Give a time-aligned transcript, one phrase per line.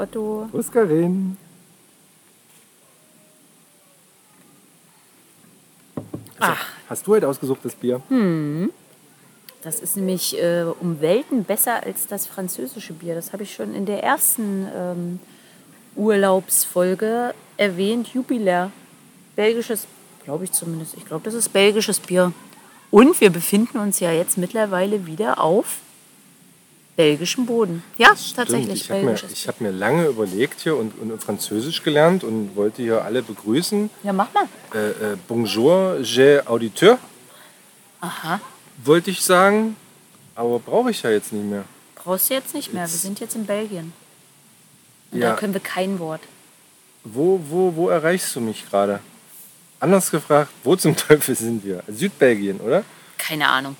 [0.00, 0.48] Otto.
[0.50, 1.36] Grüß Karin.
[6.38, 6.66] Ach.
[6.88, 8.00] Hast du heute ausgesucht, das Bier?
[9.62, 13.14] Das ist nämlich äh, um Welten besser als das französische Bier.
[13.14, 15.20] Das habe ich schon in der ersten ähm,
[15.94, 18.08] Urlaubsfolge erwähnt.
[18.08, 18.72] Jubiläer.
[19.36, 19.86] Belgisches,
[20.24, 20.94] glaube ich zumindest.
[20.96, 22.32] Ich glaube, das ist belgisches Bier.
[22.90, 25.78] Und wir befinden uns ja jetzt mittlerweile wieder auf
[26.96, 27.82] belgischem Boden.
[27.98, 32.24] Ja, tatsächlich Ich habe mir, ich hab mir lange überlegt hier und, und Französisch gelernt
[32.24, 33.90] und wollte hier alle begrüßen.
[34.02, 34.44] Ja, mach mal.
[34.74, 36.98] Äh, äh, bonjour, j'ai auditeur,
[38.00, 38.40] Aha.
[38.84, 39.76] wollte ich sagen.
[40.34, 41.64] Aber brauche ich ja jetzt nicht mehr.
[41.96, 42.82] Brauchst du jetzt nicht mehr.
[42.84, 43.92] Wir Jetzt- sind jetzt in Belgien.
[45.12, 45.30] Und Ja.
[45.30, 46.20] da können wir kein Wort.
[47.04, 49.00] Wo, wo, wo erreichst du mich gerade?
[49.80, 51.82] Anders gefragt, wo zum Teufel sind wir?
[51.88, 52.84] Südbelgien, oder?
[53.18, 53.76] Keine Ahnung.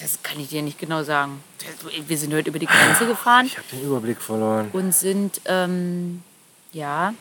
[0.00, 1.42] Das kann ich dir nicht genau sagen.
[2.06, 4.68] Wir sind heute über die Grenze gefahren Ich habe den Überblick verloren.
[4.72, 6.22] und sind, ähm,
[6.72, 7.14] ja,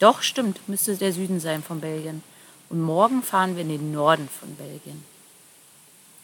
[0.00, 2.22] doch, stimmt, müsste der Süden sein von Belgien.
[2.70, 5.04] Und morgen fahren wir in den Norden von Belgien.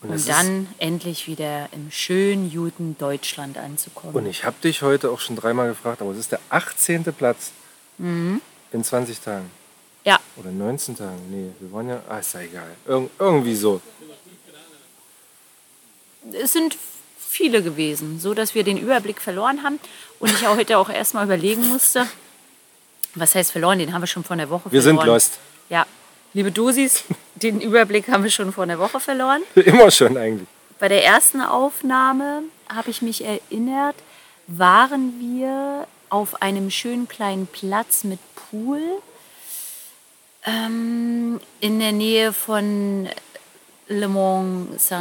[0.03, 4.15] Und, Um dann endlich wieder im schönen, guten Deutschland anzukommen.
[4.15, 7.05] und ich habe dich heute auch schon dreimal gefragt, aber es ist der 18.
[7.13, 7.53] Platz
[7.97, 8.41] Mhm.
[8.73, 9.49] in 20 Tagen.
[10.05, 11.19] ja, Oder 19 Tagen.
[11.31, 12.03] Nee, wir waren ja.
[12.09, 12.67] Ah, ist ja egal.
[12.87, 13.81] Irg irgendwie so.
[16.33, 16.77] Es sind
[17.19, 19.81] viele gewesen, so dass wir den Überblick verloren haben
[20.21, 22.07] und ich auch heute auch erstmal überlegen musste,
[23.15, 25.15] was heißt verloren, den haben wir schon vor einer Woche Wir sind verloren.
[25.17, 25.39] lost.
[25.69, 25.87] Ja,
[26.33, 29.43] liebe Dosis, den Überblick haben wir schon vor einer Woche verloren.
[29.55, 30.49] Immer schon eigentlich.
[30.79, 33.97] Bei der ersten Aufnahme habe ich mich erinnert,
[34.47, 38.81] waren wir auf einem schönen kleinen Platz mit Pool
[40.45, 43.09] ähm, in der Nähe von
[43.89, 44.95] Le Mans St.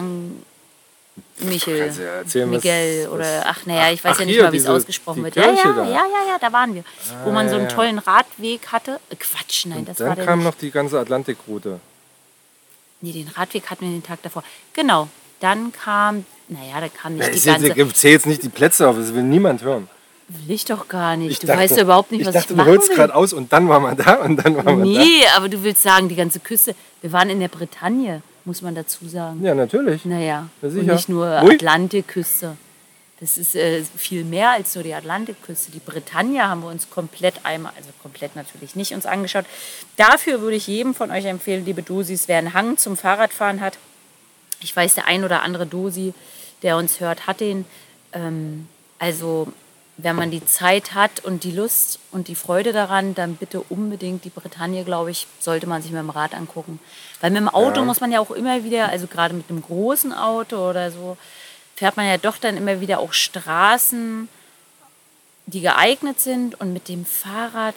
[1.40, 1.90] Michel.
[1.92, 4.54] Du ja erzählen, Miguel was- oder ach naja, ich weiß Ach, ja nicht hier, mal,
[4.54, 5.36] wie es ausgesprochen wird.
[5.36, 5.84] Ja, ja, da.
[5.84, 6.84] ja, ja, ja, da waren wir.
[7.24, 9.00] Wo man so einen tollen Radweg hatte.
[9.10, 10.48] Äh, Quatsch, nein, das war Dann kam nicht.
[10.48, 11.80] noch die ganze Atlantikroute.
[13.02, 14.44] Nee, den Radweg hatten wir den Tag davor.
[14.74, 15.10] Genau.
[15.40, 17.82] Dann kam, naja, da kam nicht Ja, die ich ganze.
[17.82, 19.90] ich zähl jetzt nicht die Plätze auf, das will niemand hören.
[20.30, 21.32] Will ich doch gar nicht.
[21.32, 23.14] Ich du dachte- weißt ja überhaupt nicht, ich was dachte, ich du machen holst gerade
[23.14, 26.08] aus und dann war man da und dann war man Nee, aber du willst sagen,
[26.08, 26.76] die ganze Küste.
[27.02, 29.44] Wir waren in der Bretagne, muss man dazu sagen.
[29.44, 30.06] Ja, natürlich.
[30.06, 31.56] Naja, Ja, und nicht nur Ui.
[31.56, 32.58] Atlantikküste.
[33.20, 35.72] Das ist äh, viel mehr als nur die Atlantikküste.
[35.72, 39.46] Die Bretagne haben wir uns komplett einmal, also komplett natürlich nicht uns angeschaut.
[39.96, 43.78] Dafür würde ich jedem von euch empfehlen, liebe Dosis, wer einen Hang zum Fahrradfahren hat.
[44.62, 46.14] Ich weiß, der ein oder andere Dosi,
[46.64, 47.66] der uns hört, hat den.
[48.12, 48.68] Ähm,
[49.00, 49.48] also,
[49.98, 54.26] wenn man die Zeit hat und die Lust und die Freude daran, dann bitte unbedingt
[54.26, 56.80] die Bretagne, glaube ich, sollte man sich mit dem Rad angucken.
[57.22, 57.86] Weil mit dem Auto Ja.
[57.86, 61.16] muss man ja auch immer wieder, also gerade mit einem großen Auto oder so,
[61.76, 64.28] fährt man ja doch dann immer wieder auch Straßen,
[65.46, 66.60] die geeignet sind.
[66.60, 67.76] Und mit dem Fahrrad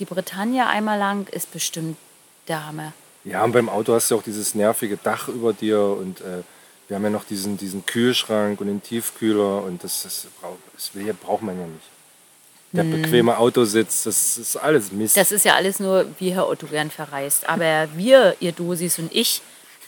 [0.00, 1.96] die Bretagne einmal lang ist bestimmt
[2.48, 2.92] der Hammer.
[3.22, 6.42] Ja, und beim Auto hast du auch dieses nervige Dach über dir und äh,
[6.88, 10.90] wir haben ja noch diesen, diesen Kühlschrank und den Tiefkühler und das, das, brauch- das
[10.92, 11.86] hier braucht man ja nicht.
[12.72, 15.14] Der bequeme Autositz, das ist alles Mist.
[15.14, 15.20] Mhm.
[15.20, 17.48] Das ist ja alles nur, wie Herr Otto gern verreist.
[17.48, 19.42] Aber wir, ihr Dosis und ich,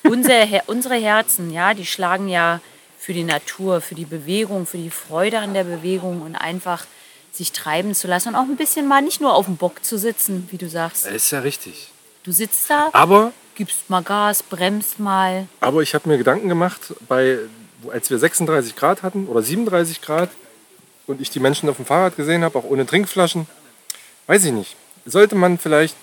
[0.04, 2.60] unser, unsere Herzen, ja, die schlagen ja
[2.96, 6.86] für die Natur, für die Bewegung, für die Freude an der Bewegung und einfach
[7.32, 9.98] sich treiben zu lassen und auch ein bisschen mal nicht nur auf dem Bock zu
[9.98, 11.06] sitzen, wie du sagst.
[11.06, 11.90] Das ist ja richtig.
[12.26, 15.46] Du sitzt da, Aber, gibst mal Gas, bremst mal.
[15.60, 17.38] aber ich habe mir Gedanken gemacht, bei,
[17.92, 20.30] als wir 36 Grad hatten oder 37 Grad
[21.06, 23.46] und ich die Menschen auf dem Fahrrad gesehen habe, auch ohne Trinkflaschen,
[24.26, 24.74] weiß ich nicht.
[25.04, 25.94] Sollte man vielleicht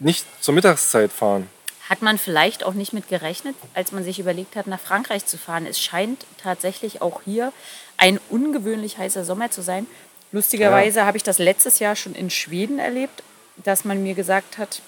[0.00, 1.48] nicht zur Mittagszeit fahren?
[1.88, 5.38] Hat man vielleicht auch nicht mit gerechnet, als man sich überlegt hat, nach Frankreich zu
[5.38, 5.64] fahren.
[5.64, 7.52] Es scheint tatsächlich auch hier
[7.98, 9.86] ein ungewöhnlich heißer Sommer zu sein.
[10.32, 13.22] Lustigerweise habe ich das letztes Jahr schon in Schweden erlebt,
[13.62, 14.82] dass man mir gesagt hat,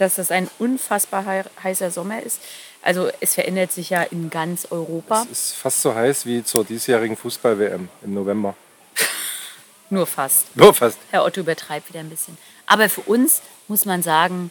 [0.00, 2.40] dass das ein unfassbar hei- heißer Sommer ist.
[2.82, 6.64] Also es verändert sich ja in ganz Europa, Es ist fast so heiß wie zur
[6.64, 8.54] diesjährigen Fußball-WM im November.
[9.90, 10.56] nur fast.
[10.56, 10.98] Nur fast.
[11.10, 12.38] Herr Otto übertreibt wieder ein bisschen.
[12.66, 14.50] Aber für uns muss man sagen,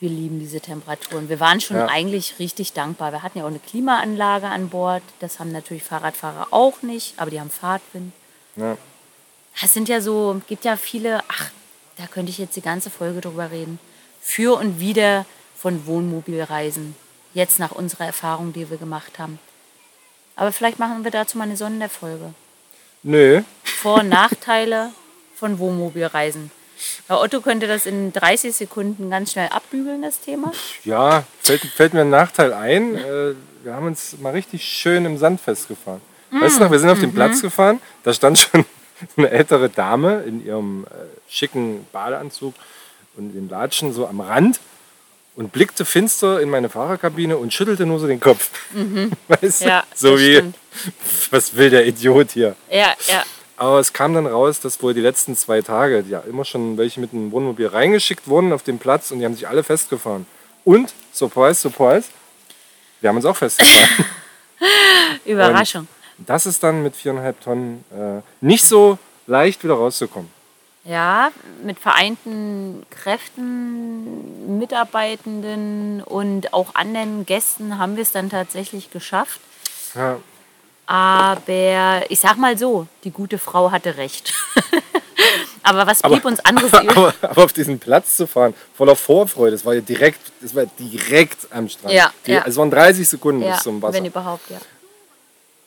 [0.00, 1.28] wir lieben diese Temperaturen.
[1.28, 1.86] Wir waren schon Ja.
[1.86, 3.10] eigentlich richtig dankbar.
[3.10, 5.02] Wir hatten ja auch eine Klimaanlage an Bord.
[5.18, 8.12] Das haben natürlich Fahrradfahrer auch nicht, aber die haben Fahrtwind.
[8.54, 8.76] Ja.
[9.60, 11.50] Es sind ja so, gibt ja viele, ach,
[11.96, 13.80] da könnte ich jetzt die ganze Folge drüber reden.
[14.20, 15.26] Für und wieder
[15.56, 16.94] von Wohnmobilreisen.
[17.34, 19.38] Jetzt nach unserer Erfahrung, die wir gemacht haben.
[20.36, 22.32] Aber vielleicht machen wir dazu mal eine Sonderfolge.
[23.02, 24.90] Nö, Vor- und Nachteile
[25.34, 26.50] von Wohnmobilreisen.
[27.08, 30.52] Herr Otto könnte das in 30 Sekunden ganz schnell abbügeln, das Thema.
[30.84, 32.94] ja, fällt, fällt mir ein Nachteil ein.
[32.94, 33.34] Äh,
[33.64, 36.00] wir haben uns mal richtig schön im Sand festgefahren.
[36.30, 38.64] Weißt du noch, wir sind auf den Platz gefahren, da stand schon
[39.16, 40.88] eine ältere Dame in ihrem äh,
[41.28, 42.54] schicken Badeanzug
[43.18, 44.60] und den Latschen so am Rand
[45.36, 48.50] und blickte finster in meine Fahrerkabine und schüttelte nur so den Kopf.
[49.28, 49.66] Weißt du?
[49.66, 50.56] Ja, so wie, stimmt.
[51.30, 52.56] was will der Idiot hier?
[52.70, 53.24] Ja, ja.
[53.56, 57.00] Aber es kam dann raus, dass wohl die letzten zwei Tage ja immer schon welche
[57.00, 60.26] mit dem Wohnmobil reingeschickt wurden auf den Platz und die haben sich alle festgefahren.
[60.64, 62.08] Und, surprise, surprise,
[63.00, 64.06] wir haben uns auch festgefahren.
[65.24, 65.88] Überraschung.
[66.18, 70.30] das ist dann mit viereinhalb Tonnen äh, nicht so leicht wieder rauszukommen.
[70.88, 71.32] Ja,
[71.62, 79.38] mit vereinten Kräften, Mitarbeitenden und auch anderen Gästen haben wir es dann tatsächlich geschafft.
[79.94, 80.16] Ja,
[80.86, 84.32] Aber ich sag mal so, die gute Frau hatte recht.
[85.62, 86.90] Aber was blieb uns anderes übrig?
[86.96, 90.64] aber, aber auf diesen Platz zu fahren, voller Vorfreude, das war ja direkt, das war
[90.78, 91.92] direkt am Strand.
[91.92, 92.44] Ja, Die, ja.
[92.46, 93.94] Es waren 30 Sekunden Ja, bis zum Wasser.
[93.94, 94.56] wenn überhaupt, ja.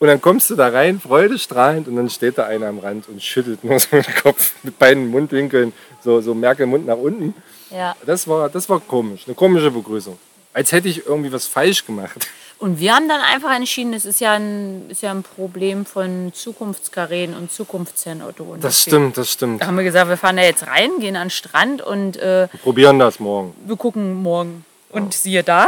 [0.01, 3.21] Und dann kommst du da rein, freudestrahlend, und dann steht da einer am Rand und
[3.21, 7.35] schüttelt nur so den Kopf mit beiden Mundwinkeln, so, so Merkel-Mund nach unten.
[7.69, 7.95] ja.
[8.03, 10.17] Das war, das war komisch, eine komische Begrüßung.
[10.53, 12.27] Als hätte ich irgendwie was falsch gemacht.
[12.57, 16.31] Und wir haben dann einfach entschieden, es ist ja ein, ist ja ein Problem von
[16.33, 18.43] Zukunftskarren und Zukunftsherrn Otto.
[18.45, 19.63] Und Das stimmt, das stimmt.
[19.63, 22.97] haben wir gesagt, wir fahren da jetzt rein, gehen an den Strand und äh, Probieren
[22.97, 23.53] das morgen.
[23.67, 24.65] wir gucken morgen.
[24.89, 25.67] Und siehe da,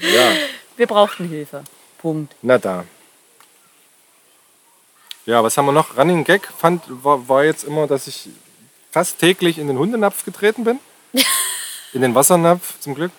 [0.00, 0.30] Ja,
[0.78, 1.64] wir brauchten Hilfe.
[1.98, 2.34] Punkt.
[2.42, 2.84] na da.
[5.26, 5.96] Ja, was haben wir noch?
[5.98, 8.28] Running Gag fand, war, war jetzt immer, dass ich
[8.90, 10.78] fast täglich in den Hundenapf getreten bin.
[11.94, 13.10] In den Wassernapf, zum Glück.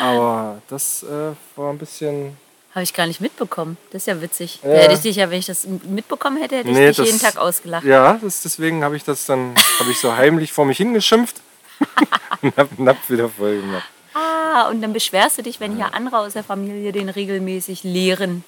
[0.00, 2.36] Aber das äh, war ein bisschen.
[2.74, 3.76] Habe ich gar nicht mitbekommen.
[3.92, 4.58] Das ist ja witzig.
[4.64, 4.70] Ja.
[4.70, 7.20] Hätte ich dich ja, wenn ich das mitbekommen hätte, hätte ich Nee, dich das- jeden
[7.20, 7.84] Tag ausgelacht.
[7.84, 11.40] Ja, das, deswegen habe ich das dann habe ich so heimlich vor mich hingeschimpft
[12.42, 13.88] und habe den Napf wieder voll gemacht.
[14.14, 18.44] Ah, und dann beschwerst du dich, wenn hier andere aus der Familie den regelmäßig leeren.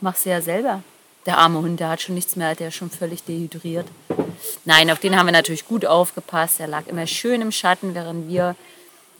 [0.00, 0.82] Machst du ja selber.
[1.26, 3.86] Der arme Hund, der hat schon nichts mehr, der ist schon völlig dehydriert.
[4.64, 6.58] Nein, auf den haben wir natürlich gut aufgepasst.
[6.58, 8.56] Der lag immer schön im Schatten, während wir.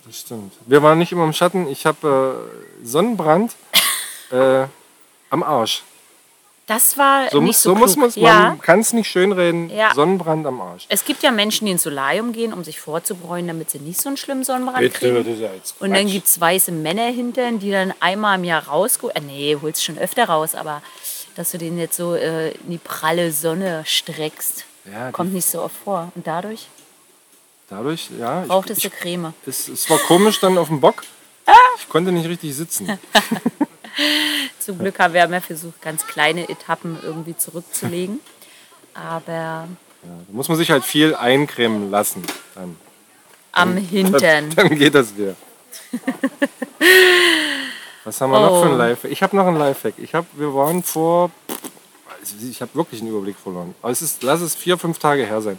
[0.06, 0.54] Das stimmt.
[0.66, 1.68] Wir waren nicht immer im Schatten.
[1.68, 2.48] Ich habe
[2.82, 3.54] äh, Sonnenbrand
[4.30, 4.64] äh,
[5.28, 5.82] am Arsch.
[6.68, 7.98] Das war So, nicht muss, so, so muss klug.
[8.00, 8.14] man es.
[8.16, 9.70] Ja, Man kann es nicht schönreden.
[9.70, 9.92] Ja.
[9.94, 10.84] Sonnenbrand am Arsch.
[10.88, 14.08] es gibt ja Menschen, die ins Solarium gehen, um sich vorzubräunen, damit sie nicht so
[14.10, 15.16] einen schlimmen Sonnenbrand kriegen.
[15.16, 18.44] das ist ja jetzt Und dann gibt es weiße Männer hintern, die dann einmal im
[18.44, 19.12] Jahr rausgehen.
[19.16, 20.82] Äh, nee, holst schon öfter raus, aber
[21.36, 25.62] dass du den jetzt so äh, in die pralle Sonne streckst, Ja, kommt nicht so
[25.62, 26.12] oft vor.
[26.14, 26.66] Und dadurch
[27.70, 28.44] Dadurch, ja.
[28.46, 29.34] Brauchtest du Creme.
[29.46, 31.02] es, es war komisch dann auf dem Bock.
[31.78, 32.98] Ich konnte nicht richtig sitzen.
[34.58, 38.20] Zum Glück haben wir ja versucht, ganz kleine Etappen irgendwie zurückzulegen.
[38.94, 39.68] Aber
[40.02, 42.22] Da muss man sich halt viel eincremen lassen.
[42.54, 42.76] Dann,
[43.52, 44.50] am Hintern.
[44.56, 45.34] dann geht das wieder.
[48.04, 48.78] Was haben wir noch für ein Oh.
[48.78, 49.10] Lifehack?
[49.12, 49.94] Ich habe noch ein Lifehack.
[49.98, 51.30] Ich hab, wir waren vor.
[52.50, 53.74] Ich habe wirklich einen Überblick verloren.
[53.82, 55.58] Aber es ist, lass es vier, fünf Tage her sein.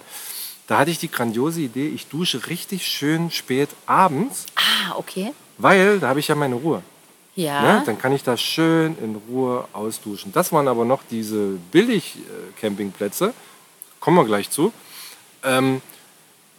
[0.67, 5.33] Da hatte ich die grandiose Idee, ich dusche richtig schön spät abends, Ah, okay.
[5.57, 6.83] weil da habe ich ja meine Ruhe.
[7.39, 7.61] Ja.
[7.61, 7.83] Ne?
[7.85, 10.33] Dann kann ich da schön in Ruhe ausduschen.
[10.33, 13.33] Das waren aber noch diese Billig-Campingplätze,
[14.01, 14.73] kommen wir gleich zu,
[15.43, 15.81] ähm,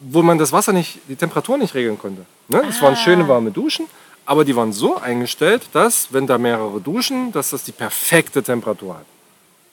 [0.01, 2.25] wo man das Wasser nicht, die Temperatur nicht regeln konnte.
[2.49, 2.63] Ne?
[2.67, 3.89] Es waren schöne warme Duschen,
[4.25, 8.95] aber die waren so eingestellt, dass, wenn da mehrere duschen, dass das die perfekte Temperatur
[8.95, 9.07] hat.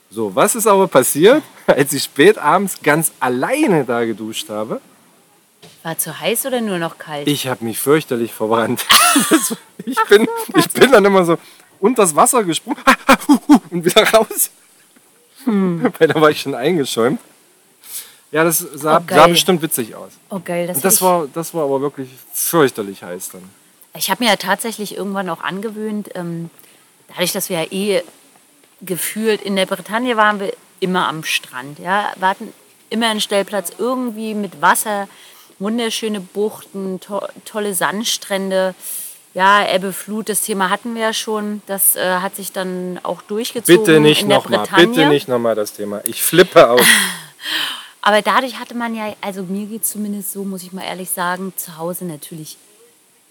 [0.10, 4.82] So, was ist aber passiert, als ich spät abends ganz alleine da geduscht habe?
[5.84, 7.28] War zu heiß oder nur noch kalt?
[7.28, 8.86] Ich habe mich fürchterlich verbrannt.
[9.30, 9.56] Das,
[9.86, 11.38] ich, bin, ich bin dann immer so
[11.80, 12.82] unter das Wasser gesprungen
[13.72, 14.52] und wieder raus.
[15.46, 17.20] Weil da war ich schon eingeschäumt.
[18.32, 20.12] Ja, das sah, Oh, sah bestimmt witzig aus.
[20.30, 23.44] oh geil, das, Und das war, das war aber wirklich fürchterlich heiß dann.
[23.96, 26.50] Ich habe mir ja tatsächlich irgendwann auch angewöhnt, ähm,
[27.08, 28.04] dadurch, dass wir ja eh
[28.82, 31.80] gefühlt in der Bretagne waren wir immer am Strand.
[31.80, 32.12] Ja?
[32.18, 32.54] Wir hatten
[32.90, 35.08] immer einen Stellplatz irgendwie mit Wasser,
[35.60, 38.76] wunderschöne Buchten, to tolle Sandstrände.
[39.34, 41.62] Ja, Ebbe, Flut, das Thema hatten wir ja schon.
[41.68, 46.02] Das äh, hat sich dann auch durchgezogen Bitte nicht nochmal, bitte nicht nochmal das Thema.
[46.06, 46.82] Ich flippe aus.
[48.02, 51.10] Aber dadurch hatte man ja, also mir geht es zumindest so, muss ich mal ehrlich
[51.10, 52.58] sagen, zu Hause natürlich.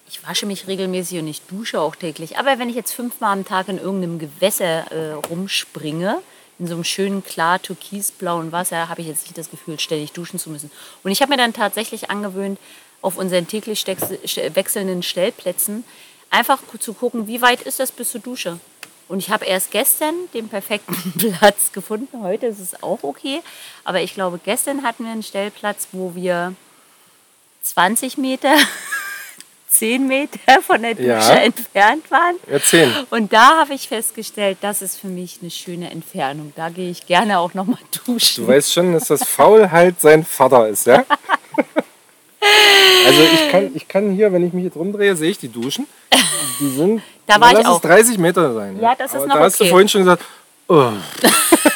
[0.08, 2.38] Ich wasche mich regelmäßig und ich dusche auch täglich.
[2.38, 6.18] Aber wenn ich jetzt fünfmal am Tag in irgendeinem Gewässer äh, rumspringe,
[6.58, 10.38] in so einem schönen, klar türkisblauen Wasser, habe ich jetzt nicht das Gefühl, ständig duschen
[10.38, 10.70] zu müssen.
[11.02, 12.58] Und ich habe mir dann tatsächlich angewöhnt,
[13.02, 15.84] auf unseren täglich wechselnden Stellplätzen
[16.30, 18.58] einfach zu gucken, wie weit ist das bis zur Dusche.
[19.08, 22.22] Und ich habe erst gestern den perfekten Platz gefunden.
[22.22, 23.40] Heute ist es auch okay.
[23.84, 26.54] Aber ich glaube, gestern hatten wir einen Stellplatz, wo wir
[27.62, 28.56] 20 Meter
[29.68, 31.34] zehn Meter von der Dusche Ja.
[31.36, 32.36] entfernt waren.
[32.50, 32.92] Ja, zehn.
[33.10, 36.52] Und da habe ich festgestellt, das ist für mich eine schöne Entfernung.
[36.56, 38.46] Da gehe ich gerne auch noch mal duschen.
[38.46, 41.04] Du weißt schon, dass das Faulheit sein Vater ist, ja?
[43.06, 45.86] Also ich kann, ich kann hier, wenn ich mich jetzt rumdrehe, sehe ich die Duschen.
[46.60, 47.80] Die sind, Da war lass ich es auch.
[47.80, 48.78] 30 Meter sein.
[48.80, 49.70] Ja, das ist Aber noch Da hast du okay.
[49.70, 50.22] vorhin schon gesagt,
[50.68, 50.90] oh,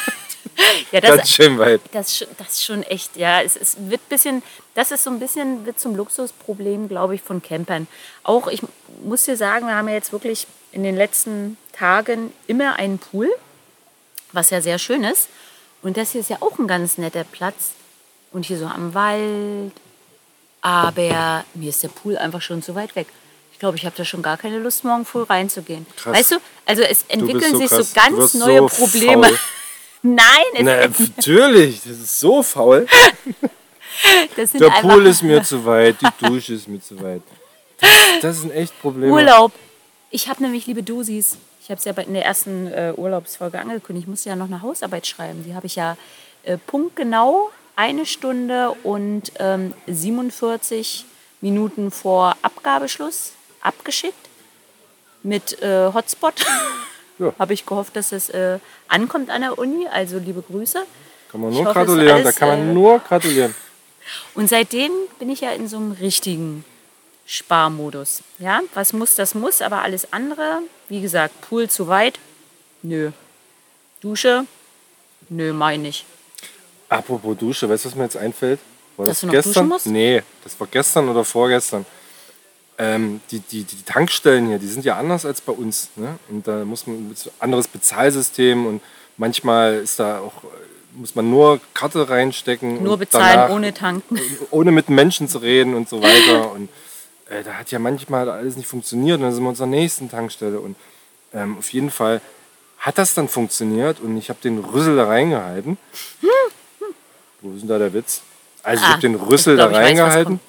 [0.91, 1.81] ja, ganz das, schön weit.
[1.91, 4.43] das, ist schon- das schon echt, ja, es, es wird bisschen,
[4.75, 7.87] das ist so ein bisschen wird zum Luxusproblem, glaube ich, von Campern.
[8.23, 8.61] Auch ich
[9.03, 13.29] muss dir sagen, wir haben ja jetzt wirklich in den letzten Tagen immer einen Pool,
[14.31, 15.27] was ja sehr schön ist.
[15.81, 17.71] Und das hier ist ja auch ein ganz netter Platz.
[18.31, 19.73] Und hier so am Wald.
[20.61, 23.07] Aber mir ist der Pool einfach schon zu weit weg.
[23.51, 25.85] Ich glaube, ich habe da schon gar keine Lust, morgen früh reinzugehen.
[25.97, 26.15] Krass.
[26.17, 27.91] Weißt du, also es Du entwickeln so sich krass.
[27.93, 29.27] so Du ganz neue so Probleme.
[29.27, 29.39] faul.
[30.03, 32.87] Nein, es, Na, natürlich, das ist so faul.
[34.53, 37.21] Der Pool ist mir zu weit, die Dusche ist mir zu weit.
[37.79, 37.91] Das,
[38.21, 39.11] das sind echt Probleme.
[39.13, 39.51] Urlaub.
[40.09, 43.59] Ich habe nämlich, liebe Dosis, ich habe es ja bei- in der ersten äh, Urlaubsfolge
[43.59, 45.43] angekündigt, ich musste ja noch eine Hausarbeit schreiben.
[45.45, 45.97] Die habe ich ja
[46.43, 51.05] äh, punktgenau eine Stunde und ähm, 47
[51.41, 54.15] Minuten vor Abgabeschluss abgeschickt
[55.23, 56.33] mit äh, Hotspot.
[57.21, 57.33] Ja.
[57.37, 59.87] habe ich gehofft, dass es äh, ankommt an der Uni.
[59.87, 60.83] Also liebe Grüße.
[61.31, 63.55] Kann man nur hoffe, gratulieren, da alles, kann man äh, nur gratulieren.
[64.33, 66.65] Und seitdem bin ich ja in so einem richtigen
[67.27, 68.23] Sparmodus.
[68.39, 72.19] Ja, was muss, das muss, aber alles andere, wie gesagt, Pool zu weit,
[72.81, 73.11] nö.
[74.01, 74.45] Dusche,
[75.29, 76.05] nö, meine ich.
[76.89, 78.59] Apropos Dusche, weißt du, was mir jetzt einfällt?
[78.97, 79.53] War Dass das du noch gestern?
[79.53, 79.85] duschen musst?
[79.85, 81.85] Nee, das war gestern oder vorgestern.
[82.81, 85.91] Ähm, die, die, die Tankstellen hier, die sind ja anders als bei uns.
[85.97, 86.17] Ne?
[86.29, 88.81] Und da muss man ein anderes Bezahlsystem und
[89.17, 90.33] manchmal ist da auch,
[90.93, 92.81] muss man nur Karte reinstecken.
[92.81, 94.19] Nur bezahlen, danach, ohne tanken.
[94.49, 96.51] ohne mit Menschen zu reden und so weiter.
[96.53, 96.69] Und
[97.29, 99.17] äh, da hat ja manchmal alles nicht funktioniert.
[99.17, 100.59] Und dann sind wir zur nächsten Tankstelle.
[100.59, 100.75] Und
[101.35, 102.19] ähm, auf jeden Fall
[102.79, 105.77] hat das dann funktioniert und ich habe den Rüssel da reingehalten.
[107.41, 108.23] Wo ist denn da der Witz?
[108.63, 110.39] Also ich Ah, habe den Rüssel da glaub, was reingehalten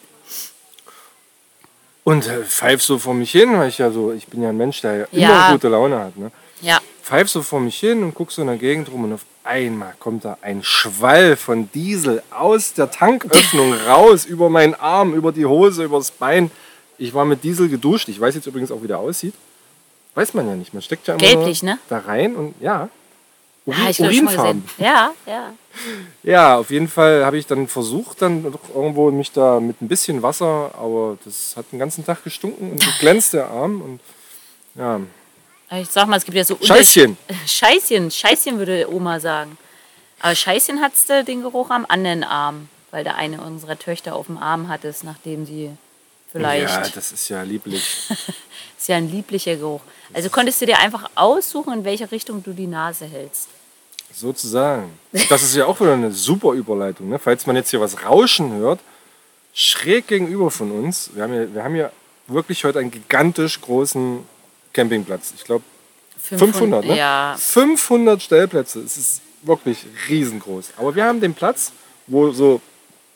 [2.04, 4.56] und äh, pfeif so vor mich hin, weil ich ja so, ich bin ja ein
[4.56, 6.16] Mensch, der ja immer gute Laune hat.
[6.16, 6.30] Ne?
[6.60, 9.24] Ja, pfeif so vor mich hin und guck so in der Gegend rum und auf
[9.44, 15.32] einmal kommt da ein Schwall von Diesel aus der Tanköffnung raus, über meinen Arm, über
[15.32, 16.50] die Hose, übers Bein.
[16.98, 18.08] Ich war mit Diesel geduscht.
[18.08, 19.34] Ich weiß jetzt übrigens auch, wie der aussieht.
[20.14, 20.72] Weiß man ja nicht.
[20.72, 21.78] Man steckt ja immer Gelblich, ne?
[21.88, 22.88] da rein und ja.
[23.64, 24.64] Urin, ah, ich Urinfarben.
[24.78, 25.54] Ja, ja.
[26.22, 29.88] Ja, auf jeden Fall habe ich dann versucht, dann doch irgendwo mich da mit ein
[29.88, 34.00] bisschen Wasser, aber das hat den ganzen Tag gestunken und geglänzt der Arm und
[34.74, 35.00] ja,
[35.80, 37.16] Ich sag mal, es gibt ja so Scheißchen.
[37.46, 39.56] Scheißchen, Scheißchen würde Oma sagen.
[40.20, 40.92] Aber Scheißchen hat
[41.26, 45.02] den Geruch am anderen Arm, weil der eine unserer Töchter auf dem Arm hat es,
[45.02, 45.70] nachdem sie
[46.32, 46.68] vielleicht.
[46.68, 47.82] ja, das ist ja lieblich.
[48.78, 49.80] ist ja ein lieblicher Geruch.
[50.12, 53.48] Also konntest du dir einfach aussuchen, in welche Richtung du die Nase hältst.
[54.12, 54.90] Sozusagen.
[55.30, 57.08] Das ist ja auch wieder eine super Überleitung.
[57.08, 57.18] Ne?
[57.18, 58.80] Falls man jetzt hier was rauschen hört,
[59.54, 61.92] schräg gegenüber von uns, wir haben hier, wir haben hier
[62.26, 64.20] wirklich heute einen gigantisch großen
[64.72, 65.32] Campingplatz.
[65.36, 65.64] Ich glaube
[66.18, 66.96] 500, ne?
[66.96, 68.80] Ja, 500 Stellplätze.
[68.80, 70.72] Es ist wirklich riesengroß.
[70.76, 71.72] Aber wir haben den Platz,
[72.06, 72.60] wo so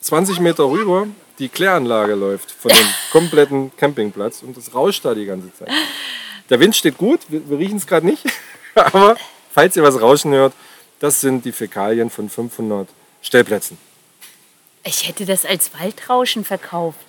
[0.01, 1.07] 20 Meter rüber
[1.39, 5.69] die Kläranlage läuft von dem kompletten Campingplatz und das rauscht da die ganze Zeit.
[6.49, 8.23] Der Wind steht gut, wir, wir riechen es gerade nicht,
[8.75, 9.17] aber
[9.53, 10.53] falls ihr was rauschen hört,
[10.99, 12.87] das sind die Fäkalien von 500
[13.21, 13.77] Stellplätzen.
[14.83, 16.99] ich hätte das als Waldrauschen verkauft.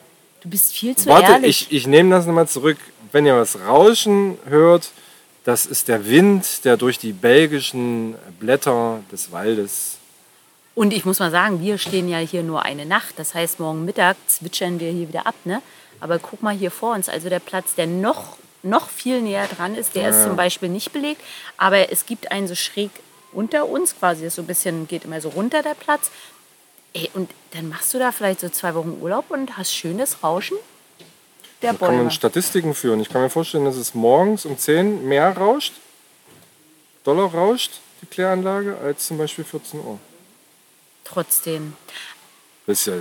[0.41, 1.69] Du bist viel zu Warte, ehrlich.
[1.71, 2.79] ich, ich nehme das nochmal zurück.
[3.11, 4.91] Wenn ihr was rauschen hört,
[5.45, 9.98] das ist der Wind, der durch die belgischen Blätter des Waldes
[10.79, 13.19] Und ich muss mal sagen, wir stehen ja hier nur eine Nacht.
[13.19, 15.35] Das heißt, morgen Mittag zwitschern wir hier wieder ab.
[15.43, 15.61] Ne?
[15.99, 19.75] Aber guck mal hier vor uns, also der Platz, der noch, noch viel näher dran
[19.75, 21.21] ist, der ist zum Beispiel nicht belegt.
[21.57, 22.93] Aber es gibt einen so schräg
[23.33, 26.13] unter uns, quasi das so ein bisschen, geht immer so runter der Platz.
[26.93, 30.59] Ey, und dann machst du da vielleicht so zwei Wochen Urlaub und hast schönes Rauschen
[31.61, 32.03] der Da kann Bäume.
[32.05, 33.01] man Statistiken führen.
[33.01, 35.73] Ich kann mir vorstellen, dass es morgens um 10 mehr rauscht,
[37.03, 39.99] Dollar rauscht, die Kläranlage, als zum Beispiel 14 Uhr.
[41.13, 41.75] Trotzdem.
[42.67, 42.95] Das ja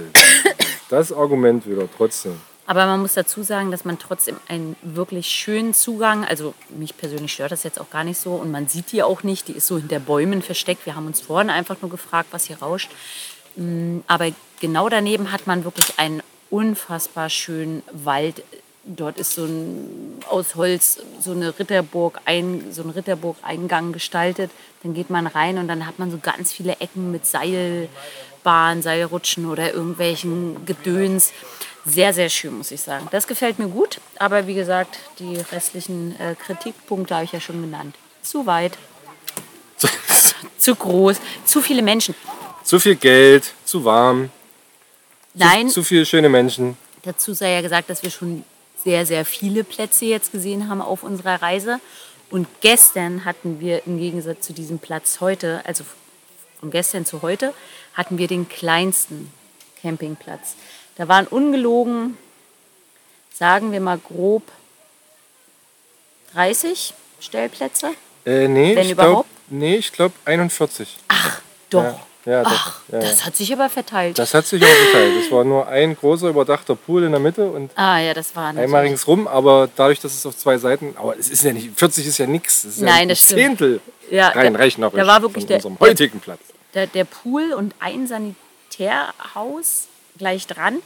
[0.89, 2.39] das Argument wieder, trotzdem.
[2.65, 7.31] Aber man muss dazu sagen, dass man trotzdem einen wirklich schönen Zugang, also mich persönlich
[7.31, 9.67] stört das jetzt auch gar nicht so und man sieht die auch nicht, die ist
[9.67, 10.85] so hinter Bäumen versteckt.
[10.85, 12.89] Wir haben uns vorhin einfach nur gefragt, was hier rauscht.
[13.55, 18.43] Mm, Aber genau daneben hat man wirklich einen unfassbar schönen Wald.
[18.87, 24.49] Dort ist so ein aus Holz so eine Ritterburg, ein, so ein Ritterburg-Eingang gestaltet.
[24.83, 29.45] Dann geht man rein und dann hat man so ganz viele Ecken mit Seilbahn, Seilrutschen
[29.49, 31.33] oder irgendwelchen Gedöns.
[31.85, 33.07] Sehr, sehr schön, muss ich sagen.
[33.11, 37.61] Das gefällt mir gut, aber wie gesagt, die restlichen äh, Kritikpunkte habe ich ja schon
[37.61, 37.95] genannt.
[38.21, 38.77] Zu weit,
[40.57, 42.15] zu groß, zu viele Menschen.
[42.63, 44.29] Zu viel Geld, zu warm,
[45.33, 46.77] Nein, zu, zu viele schöne Menschen.
[47.03, 48.43] dazu sei ja gesagt, dass wir schon
[48.87, 51.81] sehr, sehr viele Plätze jetzt gesehen haben auf unserer Reise.
[52.29, 55.83] Und gestern hatten wir im Gegensatz zu diesem Platz heute, also
[56.61, 57.53] von gestern zu heute,
[57.95, 59.29] hatten wir den kleinsten
[59.81, 60.55] Campingplatz.
[60.95, 62.17] Da waren ungelogen,
[63.33, 64.43] sagen wir mal grob
[66.31, 67.91] 30 Stellplätze.
[68.25, 69.29] Äh, nee, Wenn ich glaube überhaupt?
[69.49, 70.95] nee, ich glaub 41.
[71.09, 71.83] Ach, doch.
[71.83, 72.51] Ja, ja, doch.
[72.51, 74.19] Ach, Ja, das hat sich aber verteilt.
[74.19, 75.13] Das hat sich auch geteilt.
[75.25, 78.49] Es war nur ein großer überdachter Pool in der Mitte und ah ja, das war
[78.55, 82.05] einmal ringsrum, aber dadurch, dass es auf zwei Seiten, aber es ist ja nicht, 40
[82.05, 82.61] ist ja nichts.
[82.63, 83.39] Das ist ja Nein, ein das stimmt.
[83.39, 83.81] Zehntel
[84.11, 86.39] Ja, rein da- rechnerisch da war wirklich von der- unserem der- heutigen Platz.
[86.73, 90.77] der, der Pool und ein Sanitärhaus gleich dran.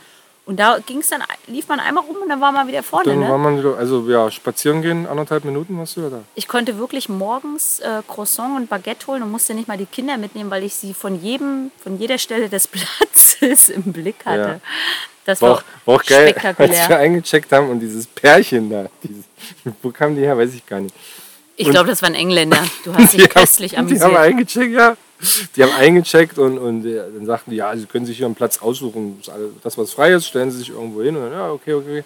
[0.51, 3.05] Und da ging's dann, lief man einmal rum und dann war man wieder vorne.
[3.05, 3.43] Dann war Ne?
[3.45, 6.23] man wieder, also ja, spazieren gehen, anderthalb Minuten warst du ja da.
[6.35, 10.17] Ich konnte wirklich morgens äh, Croissant und Baguette holen und musste nicht mal die Kinder
[10.17, 14.41] mitnehmen, weil ich sie von jedem, von jeder Stelle des Platzes im Blick hatte.
[14.41, 14.59] Ja.
[15.23, 18.87] Das War war, auch, war auch geil, als wir eingecheckt haben und dieses Pärchen da,
[19.03, 19.23] dieses,
[19.81, 20.93] wo kamen die her, weiß ich gar nicht.
[21.57, 22.57] Ich glaube, das waren Engländer.
[22.83, 24.25] Du hast dich köstlich haben, die haben amüsiert.
[24.33, 24.97] eingecheckt, ja.
[25.55, 28.57] Die haben eingecheckt und, und dann sagten die, ja, sie können sich hier einen Platz
[28.59, 29.21] aussuchen.
[29.63, 31.15] Das, was frei ist, stellen sie sich irgendwo hin.
[31.15, 32.03] Und dann, ja, okay, okay.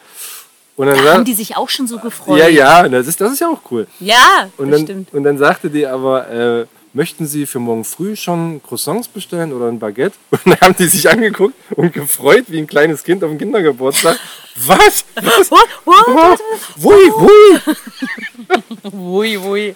[0.75, 2.37] Und dann Da haben die sich auch schon so gefreut.
[2.37, 3.87] ja, ja, das ist, das ist ja auch cool.
[4.01, 5.13] Ja, Und das dann, stimmt.
[5.13, 9.67] und dann sagte die aber, äh, möchten Sie für morgen früh schon Croissants bestellen oder
[9.69, 10.17] ein Baguette?
[10.31, 14.17] Und dann haben die sich angeguckt und gefreut wie ein kleines Kind auf dem Kindergeburtstag.
[14.55, 15.03] Was?
[15.21, 15.49] Was?
[15.49, 15.69] What?
[15.85, 16.39] What?
[16.81, 17.59] Wui, wui.
[18.93, 19.75] Wui, wui.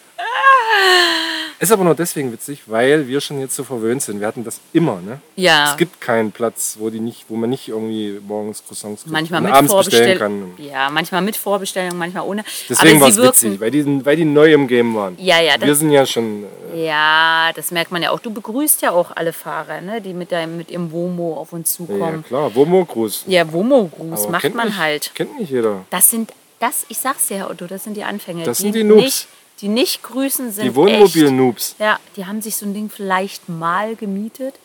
[1.61, 4.21] Ist aber nur deswegen witzig, weil wir schon jetzt so verwöhnt sind.
[4.21, 5.19] Wir hatten das immer, ne?
[5.35, 5.71] Ja.
[5.71, 9.41] Es gibt keinen Platz, wo, die nicht, wo man nicht irgendwie morgens Croissants kriegt Manchmal
[9.41, 10.53] mit abends bestellen kann.
[10.57, 12.45] Ja, manchmal mit Vorbestellung, manchmal ohne.
[12.69, 15.17] Deswegen war es witzig, weil die, weil die neu im Game waren.
[15.19, 18.21] Ja, ja, Wir sind ja schon, äh, ja, das merkt man ja auch.
[18.21, 21.77] Du begrüßt ja auch alle Fahrer, ne, die mit, deinem, mit ihrem Womo auf uns
[21.77, 22.23] ja zukommen.
[22.23, 23.25] klar, Womo-Gruß.
[23.27, 25.11] Ja, Womo-Gruß macht man nicht, halt.
[25.13, 25.85] Kennt nicht jeder.
[25.89, 28.45] Das sind, das, ich sag's dir, Herr Otto, das sind die Anfänger.
[28.45, 29.03] Das sind die Noobs.
[29.03, 29.27] Nicht,
[29.61, 31.75] die nicht grüßen sind Die Wohnmobil-Noobs.
[31.79, 34.55] Ja, die haben sich so ein Ding vielleicht mal gemietet,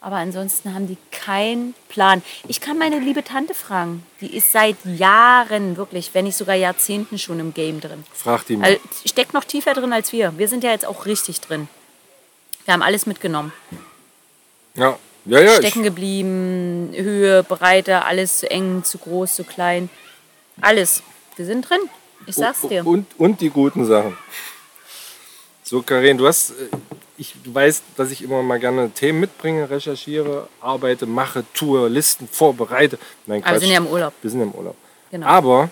[0.00, 2.22] aber ansonsten haben die keinen Plan.
[2.48, 4.04] Ich kann meine liebe Tante fragen.
[4.20, 8.04] Die ist seit Jahren, wirklich, wenn nicht sogar Jahrzehnten schon im Game drin.
[8.12, 8.66] Frag die mal.
[8.66, 10.36] Also, steckt noch tiefer drin als wir.
[10.36, 11.68] Wir sind ja jetzt auch richtig drin.
[12.64, 13.52] Wir haben alles mitgenommen.
[14.74, 15.56] Ja, ja, ja.
[15.56, 19.90] Stecken geblieben, Höhe, Breite, alles zu eng, zu groß, zu klein.
[20.60, 21.02] Alles.
[21.36, 21.80] Wir sind drin.
[22.26, 22.86] Ich sag's dir.
[22.86, 24.16] Und, und die guten Sachen.
[25.62, 26.54] So, Karin, du hast, äh,
[27.16, 32.26] ich du weißt, dass ich immer mal gerne Themen mitbringe, recherchiere, arbeite, mache, tue, Listen
[32.28, 32.98] vorbereite.
[33.26, 34.12] Nein, Aber wir sind ja im Urlaub.
[34.20, 34.76] Wir sind ja im Urlaub.
[35.10, 35.26] Genau.
[35.26, 35.70] Aber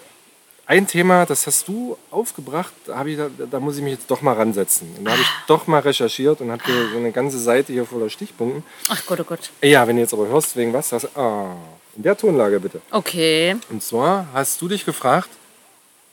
[0.66, 4.20] ein Thema, das hast du aufgebracht, da, ich, da, da muss ich mich jetzt doch
[4.22, 4.94] mal ransetzen.
[4.98, 5.44] Und da habe ich Ah.
[5.48, 8.62] doch mal recherchiert und habe hier so eine ganze Seite hier voller Stichpunkten.
[8.88, 9.50] Ach Gott, oh Gott.
[9.62, 11.56] Ja, wenn du jetzt aber hörst, wegen was, das, ah,
[11.96, 12.80] in der Tonlage bitte.
[12.90, 13.56] Okay.
[13.70, 15.30] Und zwar hast du dich gefragt,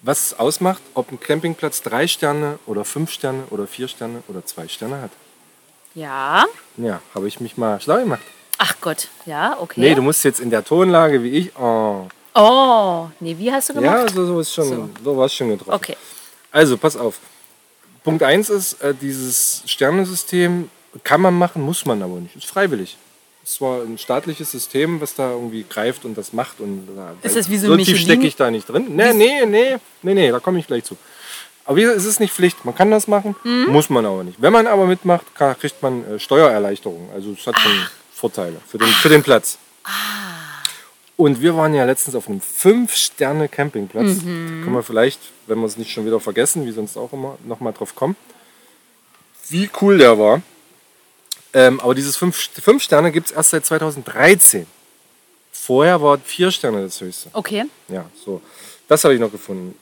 [0.06, 4.68] was ausmacht, ob ein Campingplatz drei Sterne oder fünf Sterne oder vier Sterne oder zwei
[4.68, 5.12] Sterne hat.
[5.96, 6.46] Ja.
[6.78, 8.22] Ja, habe ich mich mal schlau gemacht.
[8.58, 9.08] Ach Gott.
[9.26, 9.80] Ja, okay.
[9.82, 11.56] Nee, du musst jetzt in der Tonlage wie ich.
[11.58, 12.08] Oh.
[12.36, 14.14] oh, nee, wie hast du Ja, gemacht?
[14.14, 14.90] so, so ist schon, So.
[15.04, 15.18] so.
[15.18, 15.74] war es schon getroffen.
[15.74, 15.98] Okay.
[16.52, 17.20] Also, pass auf.
[18.04, 20.70] Punkt 1 ist, äh, dieses Sternensystem
[21.04, 22.36] kann man machen, muss man aber nicht.
[22.36, 22.98] Ist freiwillig.
[23.46, 26.60] Zwar ein staatliches System, was da irgendwie greift und das macht.
[26.60, 26.88] Und,
[27.24, 28.02] äh, Ist das wie so Michelin?
[28.02, 28.88] stecke ich da nicht drin.
[28.96, 30.98] Nee, nee, nee, nee, nee, da komme ich gleich zu.
[31.64, 32.66] Aber wie gesagt, es ist nicht Pflicht.
[32.66, 33.68] Man kann das machen, Mhm.
[33.72, 34.42] muss man aber nicht.
[34.42, 37.10] Wenn man aber mitmacht, kann- kriegt man äh, Steuererleichterung.
[37.14, 37.72] Also es hat schon
[38.14, 39.58] Vorteile für den, für den Platz.
[41.18, 44.20] Und wir waren ja letztens auf einem 5-Sterne-Campingplatz.
[44.24, 47.74] Können wir vielleicht, wenn wir es nicht schon wieder vergessen, wie sonst auch immer, nochmal
[47.74, 48.16] drauf kommen.
[49.50, 50.42] Wie cool der war.
[51.58, 54.68] Ähm, aber dieses 5 fünf Sterne gibt es erst seit 2013.
[55.52, 57.30] Vorher war 4 Sterne das höchste.
[57.34, 57.64] Okay.
[57.88, 58.42] Ja, so.
[58.90, 59.74] Das habe ich noch gefunden.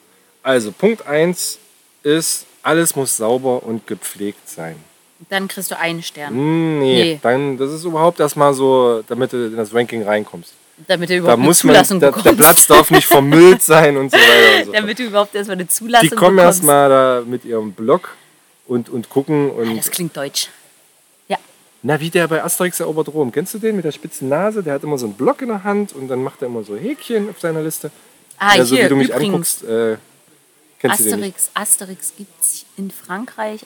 [0.43, 1.57] Also, Punkt 1
[2.03, 4.75] ist, alles muss sauber und gepflegt sein.
[5.29, 6.29] Dann kriegst du einen Stern.
[6.33, 7.19] Hm, nee, Nee.
[7.23, 10.53] dann, das ist überhaupt erstmal so, damit du in das Ranking reinkommst.
[10.87, 12.39] Damit du Da überhaupt eine muss man, Zulassung der, der bekommst.
[12.39, 14.57] Platz darf nicht vermüllt sein und so weiter.
[14.59, 14.71] Und so.
[14.73, 16.59] Damit du überhaupt erstmal eine Zulassung Die kommen bekommst.
[16.59, 18.09] erstmal da mit ihrem Blog
[18.67, 19.49] und, und gucken.
[19.51, 20.49] Und, Das klingt deutsch.
[21.85, 23.31] Na, wie der bei Asterix erobert Rom.
[23.31, 24.63] Kennst du den mit der spitzen Nase?
[24.63, 26.77] Der hat immer so einen Block in der Hand und dann macht er immer so
[26.77, 27.91] Häkchen auf seiner Liste.
[28.37, 29.63] Ah, ja, so hier, wie du mich übrigens.
[29.63, 29.97] anguckst, äh,
[30.79, 31.35] kennst du den nicht.
[31.35, 33.65] Asterix, Asterix gibt es in Frankreich.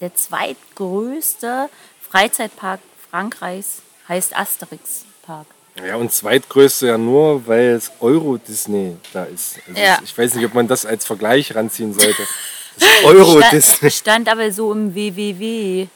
[0.00, 1.68] Der zweitgrößte
[2.08, 5.46] Freizeitpark Frankreichs heißt Asterix Park.
[5.86, 9.58] Ja, und zweitgrößte ja nur, weil es Euro Disney da ist.
[9.68, 9.98] Also Ja.
[10.02, 12.22] Ich weiß nicht, ob man das als Vergleich ranziehen sollte.
[12.78, 13.90] Das Euro Disney.
[13.90, 15.88] Stand, stand aber so im WWW.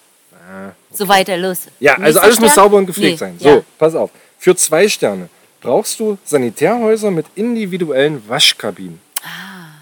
[0.93, 1.63] So weiter, los.
[1.81, 2.65] Ja, also alles muss Stern?
[2.65, 3.37] sauber und gepflegt Nee, sein.
[3.39, 3.63] So, ja.
[3.79, 4.11] pass auf.
[4.39, 5.29] Für zwei Sterne
[5.61, 9.01] brauchst du Sanitärhäuser mit individuellen Waschkabinen.
[9.23, 9.81] Ah.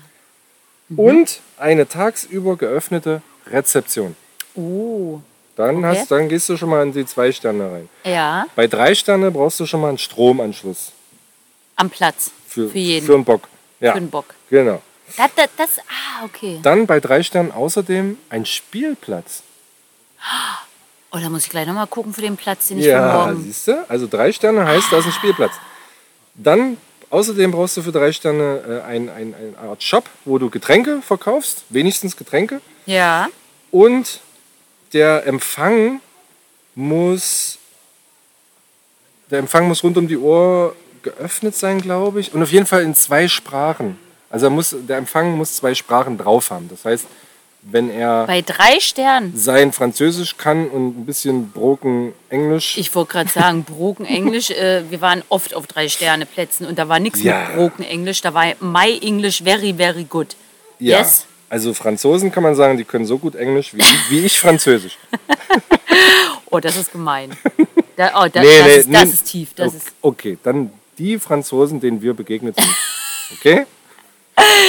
[0.89, 0.99] Mhm.
[0.99, 4.15] Und eine tagsüber geöffnete Rezeption.
[4.55, 5.21] Oh,
[5.57, 5.87] Dann, Okay.
[6.01, 7.89] hast, dann gehst du schon mal in die zwei Sterne rein.
[8.05, 10.93] ja, Bei drei Sterne brauchst du schon mal einen Stromanschluss
[11.77, 12.31] am Platz.
[12.47, 13.05] für, Für jeden.
[13.07, 13.49] Für einen Bock.
[13.81, 14.27] Ja, Für den Bock.
[14.49, 14.81] genau.
[15.17, 16.59] Das, das, das, ah, okay.
[16.63, 19.43] Dann bei drei Sternen außerdem ein Spielplatz.
[21.15, 23.43] Oh, da muss ich gleich nochmal gucken für den Platz, den ich Ja, morgen.
[23.43, 23.85] siehst du?
[23.89, 25.53] Also drei Sterne heißt, da ist ein Spielplatz.
[26.35, 26.79] Dann
[27.11, 31.03] außerdem brauchst du für drei Sterne äh, ein, ein, eine Art Shop, wo du Getränke
[31.03, 32.61] verkaufst, wenigstens Getränke.
[32.87, 33.29] Ja,
[33.71, 34.21] Und
[34.95, 36.01] der Empfang
[36.75, 37.59] muss
[39.31, 42.35] der Empfang muss rund um die Uhr geöffnet sein, glaube ich.
[42.35, 43.99] Und auf jeden Fall in zwei Sprachen.
[44.31, 46.69] Also muss, der Empfang muss zwei Sprachen drauf haben.
[46.69, 47.07] Das heißt,
[47.63, 49.33] wenn er bei drei Sternen.
[49.37, 52.77] sein Französisch kann und ein bisschen broken Englisch.
[52.77, 54.51] Ich wollte gerade sagen, Broken Englisch.
[54.51, 57.47] Äh, wir waren oft auf drei Sterne Plätzen und da war nichts Ja.
[57.49, 58.21] mit Broken Englisch.
[58.21, 60.35] Da war My English very, very good.
[60.79, 60.99] Ja.
[60.99, 61.27] Yes?
[61.49, 64.99] Also Franzosen kann man sagen, die können so gut Englisch wie, wie ich Französisch.
[66.55, 67.35] Oh, das ist gemein.
[67.97, 69.11] Da, oh, da, Nee, das, nee, ist, das nee.
[69.15, 69.49] ist tief.
[69.55, 72.69] Das okay, ist, okay, dann die Franzosen, denen wir begegnet sind.
[73.39, 73.65] Okay?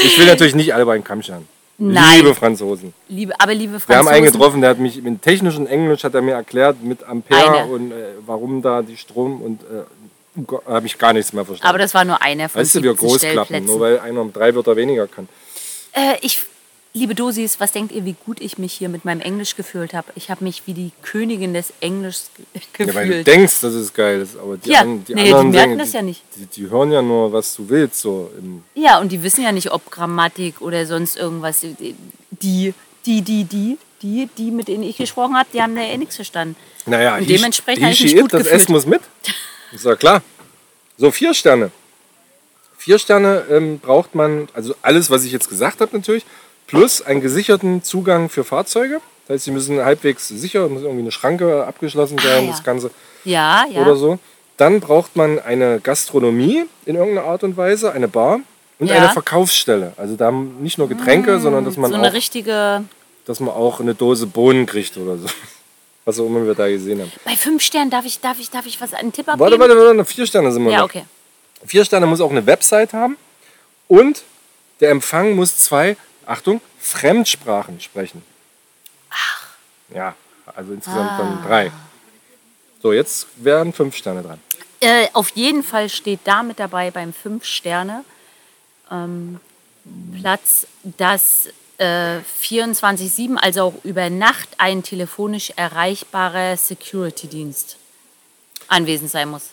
[0.06, 1.45] Ich will natürlich nicht alle bei einen Kamm scheren.
[1.77, 2.17] Nein.
[2.21, 2.93] Liebe Franzosen.
[3.09, 4.13] liebe, aber liebe Wir haben Franzosen.
[4.13, 7.65] einen getroffen, der hat mich mit technischen Englisch hat er mir erklärt mit Ampere Eine.
[7.71, 11.69] und äh, warum da die Strom und äh, habe ich gar nichts mehr verstanden.
[11.69, 13.65] Aber das war nur einer von weißt du, wir 17 Großklappen, Stellplätzen.
[13.65, 15.27] nur weil einer drei Wörter weniger kann.
[15.93, 16.43] Äh, ich,
[16.93, 20.08] liebe Dosis, was denkt ihr, wie gut ich mich hier mit meinem Englisch gefühlt habe?
[20.15, 22.29] Ich habe mich wie die Königin des Englischs
[22.77, 23.27] ge Ja, weil du gefühlt.
[23.27, 25.79] denkst, dass es geil ist, aber die, Ja, an, die nee, die anderen merken singen,
[25.79, 26.21] das die, ja nicht.
[26.36, 28.32] Die, die hören ja nur, was du willst, so
[28.75, 31.62] Ja, und die wissen ja nicht, ob Grammatik oder sonst irgendwas.
[31.62, 31.95] Die,
[32.29, 32.73] die,
[33.06, 36.56] die, die, die, die mit denen ich gesprochen habe, die haben da eh nichts verstanden.
[36.86, 38.62] Naja, Und he- dementsprechend he, habe ich she, mich gut das gefühlt.
[38.62, 39.01] Essen muss mit.
[39.71, 40.21] Ist ja klar.
[40.97, 41.71] So, vier Sterne.
[42.77, 46.25] Vier Sterne ähm, braucht man, also alles, was ich jetzt gesagt habe natürlich,
[46.77, 48.99] plus einen gesicherten Zugang für Fahrzeuge.
[49.27, 52.51] Das heißt, sie müssen halbwegs sicher, muss irgendwie eine Schranke abgeschlossen sein, Ah, ja.
[52.51, 52.91] das Ganze
[53.23, 53.81] Ja, ja.
[53.81, 54.19] oder so.
[54.57, 58.39] Dann braucht man eine Gastronomie in irgendeiner Art und Weise, eine Bar
[58.79, 58.95] und Ja.
[58.95, 59.93] eine Verkaufsstelle.
[59.97, 62.83] Also da nicht nur Getränke, sondern dass man so eine auch richtige.
[63.25, 65.27] dass man auch eine Dose Bohnen kriegt oder so.
[66.05, 67.12] Was auch immer wir da gesehen haben.
[67.23, 69.39] Bei fünf Sternen darf ich, darf ich, darf ich was einen Tipp abgeben?
[69.39, 70.86] Warte, warte, warte, vier Sterne sind wir Ja, noch.
[70.86, 71.05] okay.
[71.65, 73.15] Vier Sterne muss auch eine Website haben
[73.88, 74.23] und
[74.81, 78.23] der Empfang muss zwei, Achtung, Fremdsprachen sprechen.
[79.09, 79.47] Ach.
[79.93, 80.15] Ja,
[80.55, 81.17] also insgesamt Ah.
[81.17, 81.71] dann drei.
[82.81, 84.39] So, jetzt wären fünf Sterne dran.
[84.79, 88.03] Äh, auf jeden Fall steht da mit dabei beim fünf Sterne
[88.91, 89.39] ähm,
[90.21, 97.77] Platz, dass äh, 24-7, also auch über Nacht, ein telefonisch erreichbarer Security-Dienst
[98.67, 99.49] anwesend sein muss.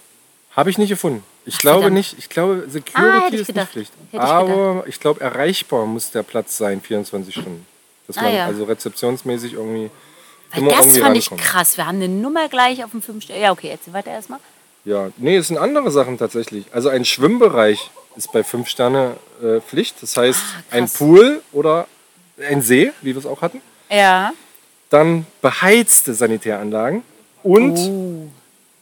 [0.56, 1.24] Habe ich nicht gefunden.
[1.46, 1.96] Ich glaube verdammt.
[1.96, 3.74] nicht, ich glaube, Ah, Security ich ist gedacht.
[3.76, 3.92] nicht Pflicht.
[4.12, 7.66] Hätte ich Aber ich glaube, erreichbar muss der Platz sein, 24 Stunden.
[8.07, 8.46] Dass Ah, man ja.
[8.46, 9.90] also rezeptionsmäßig irgendwie
[10.50, 11.48] Weil immer das irgendwie fand ich rankommt.
[11.50, 11.76] krass.
[11.76, 13.42] Wir haben eine Nummer gleich auf dem fünf Sterne.
[13.42, 14.40] Ja, okay, jetzt weiter erstmal.
[14.85, 16.66] Ja, nee, es sind andere Sachen tatsächlich.
[16.72, 20.03] Also ein Schwimmbereich ist bei fünf Sterne äh, Pflicht.
[20.03, 20.88] Das heißt, Ah, ein.
[20.88, 21.87] Pool oder
[22.48, 23.61] ein See, wie wir es auch hatten.
[23.90, 24.33] Ja.
[24.88, 27.03] Dann beheizte Sanitäranlagen
[27.42, 28.29] und Oh.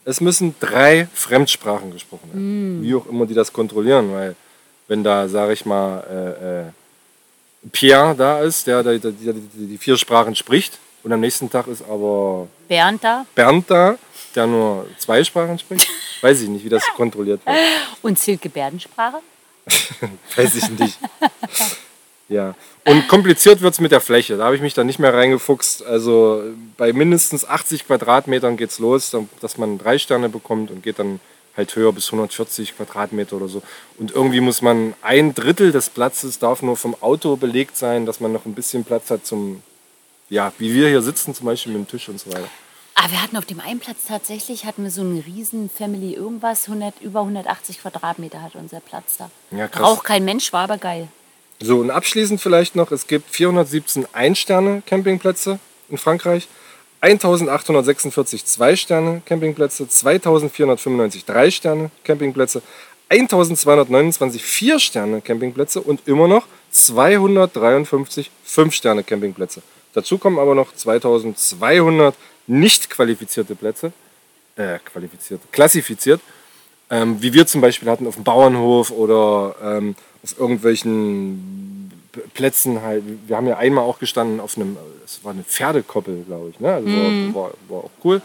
[0.09, 2.83] Es müssen drei Fremdsprachen gesprochen werden.
[2.83, 4.35] Wie auch immer die das kontrollieren, weil
[4.87, 9.67] wenn da, sage ich mal, äh, äh, Pierre da ist, der, der, der, der die,
[9.67, 13.97] die vier Sprachen spricht und am nächsten Tag ist aber Bernd da Bernd da,
[14.33, 15.87] der nur zwei Sprachen spricht,
[16.21, 17.57] weiß ich nicht, wie das kontrolliert wird.
[18.01, 19.17] und zählt Gebärdensprache.
[20.35, 20.97] Weiß ich nicht.
[22.31, 22.53] Ja.
[22.89, 24.35] Und kompliziert wird es mit der Fläche.
[24.35, 25.85] Da habe ich mich dann nicht mehr reingefuchst.
[25.85, 26.41] Also
[26.75, 31.19] bei mindestens 80 Quadratmetern geht es los, dass man drei Sterne bekommt und geht dann
[31.55, 33.61] halt höher bis 140 Quadratmeter oder so.
[33.99, 38.21] Und irgendwie muss man ein Drittel des Platzes darf nur vom Auto belegt sein, dass
[38.21, 39.61] man noch ein bisschen Platz hat zum,
[40.31, 42.49] ja, wie wir hier sitzen, zum Beispiel mit dem Tisch und so weiter.
[42.95, 46.67] Ah, wir hatten auf dem einen Platz tatsächlich, hatten wir so einen riesen Family irgendwas,
[46.67, 49.29] 100, über 180 Quadratmeter hat unser Platz da.
[49.51, 49.83] Ja, krass.
[49.83, 51.07] Braucht kein Mensch, war aber geil.
[51.61, 56.47] So, und abschließend vielleicht noch, es gibt 417 Ein-Sterne-Campingplätze in Frankreich,
[57.01, 62.61] 1846 Zwei-Sterne-Campingplätze, 2495 Drei-Sterne-Campingplätze,
[63.09, 69.61] 1229 Vier-Sterne-Campingplätze und immer noch 253 Fünf-Sterne-Campingplätze.
[69.93, 72.15] Dazu kommen aber noch 2200
[72.47, 73.91] nicht qualifizierte Plätze,
[74.55, 76.21] äh, qualifiziert, klassifiziert.
[76.91, 81.91] Ähm, wie wir zum Beispiel hatten auf dem Bauernhof oder ähm, auf irgendwelchen
[82.33, 83.03] Plätzen halt.
[83.27, 86.59] Wir haben ja einmal auch gestanden auf einem, es war eine Pferdekoppel, glaube ich.
[86.59, 86.73] Ne?
[86.73, 87.33] Also Mhm.
[87.35, 88.21] war, war, auch cool.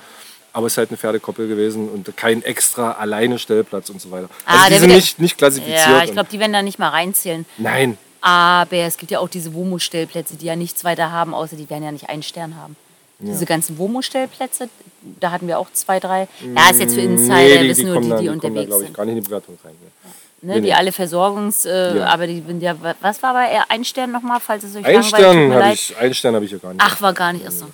[0.52, 4.28] Aber es ist halt eine Pferdekoppel gewesen und kein extra alleine Stellplatz und so weiter.
[4.46, 5.78] Also Ah, die der sind nicht, nicht klassifiziert.
[5.78, 7.44] Ja, ich glaube, die werden da nicht mal reinzählen.
[7.59, 11.68] Nein, Aber es gibt ja auch diese Womo-Stellplätze, die ja nichts weiter haben, außer die
[11.68, 12.76] werden ja nicht einen Stern haben.
[13.18, 14.68] Diese ganzen Womo-Stellplätze,
[15.20, 16.26] da hatten wir auch zwei, drei.
[16.57, 18.33] Ja, ist jetzt für Insider, nee, die, wissen die nur die, die die kommen da,
[18.48, 18.96] unterwegs glaube ich, sind.
[18.96, 19.72] gar nicht in die Bewertung rein.
[19.72, 20.11] Ne?
[20.44, 22.07] Ne, die alle Versorgungs-, äh, Ja.
[22.07, 25.52] aber die sind ja, was war bei ein Stern nochmal, falls es euch Ein Stern
[25.54, 26.83] habe ich, einen Stern habe ich ja gar nicht.
[26.85, 27.66] Ach, war gar nicht, achso.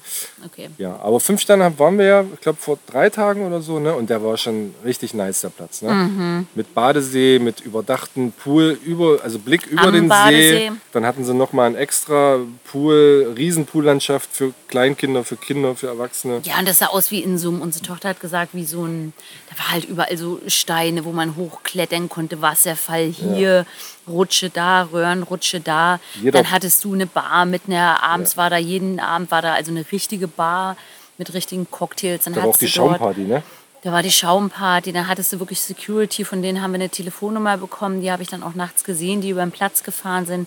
[0.45, 0.71] Okay.
[0.79, 3.93] Ja, aber fünf Sterne waren wir ja, ich glaube, vor drei Tagen oder so, ne?
[3.95, 5.83] Und der war schon richtig nice, der Platz.
[5.83, 5.91] Ne?
[5.93, 6.47] Mhm.
[6.55, 10.69] Mit Badesee, mit überdachten Pool, über, also Blick über Am den Badesee.
[10.69, 10.73] See.
[10.93, 12.39] Dann hatten sie nochmal ein extra
[12.71, 16.41] Pool, Riesenpoollandschaft für Kleinkinder, für Kinder, für Erwachsene.
[16.45, 18.85] Ja, und das sah aus wie in so einem, unsere Tochter hat gesagt, wie so
[18.85, 19.13] ein,
[19.51, 23.67] da war halt überall so Steine, wo man hochklettern konnte, Wasserfall hier,
[24.09, 26.01] Rutsche da, Röhrenrutsche da.
[26.21, 29.55] Jeder- Dann hattest du eine Bar mit einer, abends war da, jeden Abend war da
[29.55, 30.77] also eine richtige Bar
[31.19, 32.25] mit richtigen Cocktails.
[32.25, 33.43] Dann Da war auch die Schaumparty, ne?
[33.83, 37.57] Da war die Schaumparty, dann hattest du wirklich Security, von denen haben wir eine Telefonnummer
[37.57, 40.47] bekommen, die habe ich dann auch nachts gesehen, die über den Platz gefahren sind.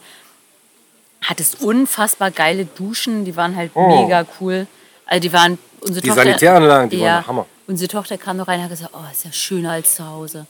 [1.22, 3.88] Hattest unfassbar geile Duschen, die waren halt Oh.
[4.04, 4.68] mega cool.
[5.08, 7.46] Also die waren unsere Die Tochter, Sanitäranlagen, die ja, waren Hammer.
[7.66, 10.46] Unsere Tochter kam noch rein und hat gesagt, oh, ist ja schöner als zu Hause.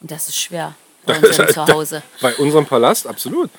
[0.00, 0.74] Und das ist schwer
[1.06, 2.02] bei unserem Zuhause.
[2.20, 3.50] Bei unserem Palast, absolut.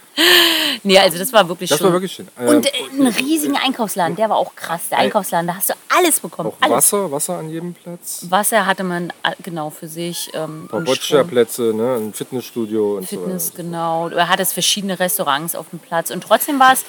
[0.84, 1.86] Nee, also das war wirklich Das schön.
[1.88, 2.27] war wirklich schön.
[2.39, 4.89] Ähm, Und äh, einen riesigen Einkaufsladen, der war auch krass.
[4.89, 6.49] Der Einkaufsladen, da hast du alles bekommen.
[6.49, 6.75] auch alles.
[6.75, 8.25] Wasser, Wasser an jedem Platz.
[8.29, 10.31] Wasser hatte man äh, genau für sich.
[10.34, 10.81] Ähm, Ein paar.
[10.81, 11.95] Boccia-Plätze, ne?
[11.97, 13.53] ein Fitnessstudio und Fitness, so.
[13.58, 14.10] genau.
[14.10, 16.10] Du hattest verschiedene Restaurants auf dem Platz.
[16.12, 16.84] Und trotzdem war es,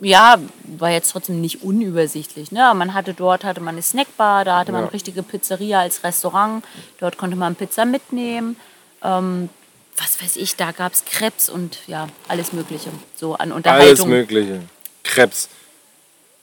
[0.00, 0.36] ja,
[0.78, 2.50] war jetzt trotzdem nicht unübersichtlich.
[2.52, 2.72] Ne?
[2.74, 4.86] Man hatte dort hatte man eine Snackbar, da hatte man Ja.
[4.86, 6.64] eine richtige Pizzeria als Restaurant.
[6.98, 8.56] Dort konnte man Pizza mitnehmen.
[9.02, 9.48] Ähm,
[9.96, 12.90] was weiß ich, da gab es Krebs und ja, alles Mögliche.
[13.14, 14.08] So an Alles Unterhaltung.
[14.08, 14.60] Mögliche.
[15.04, 15.48] Krebs.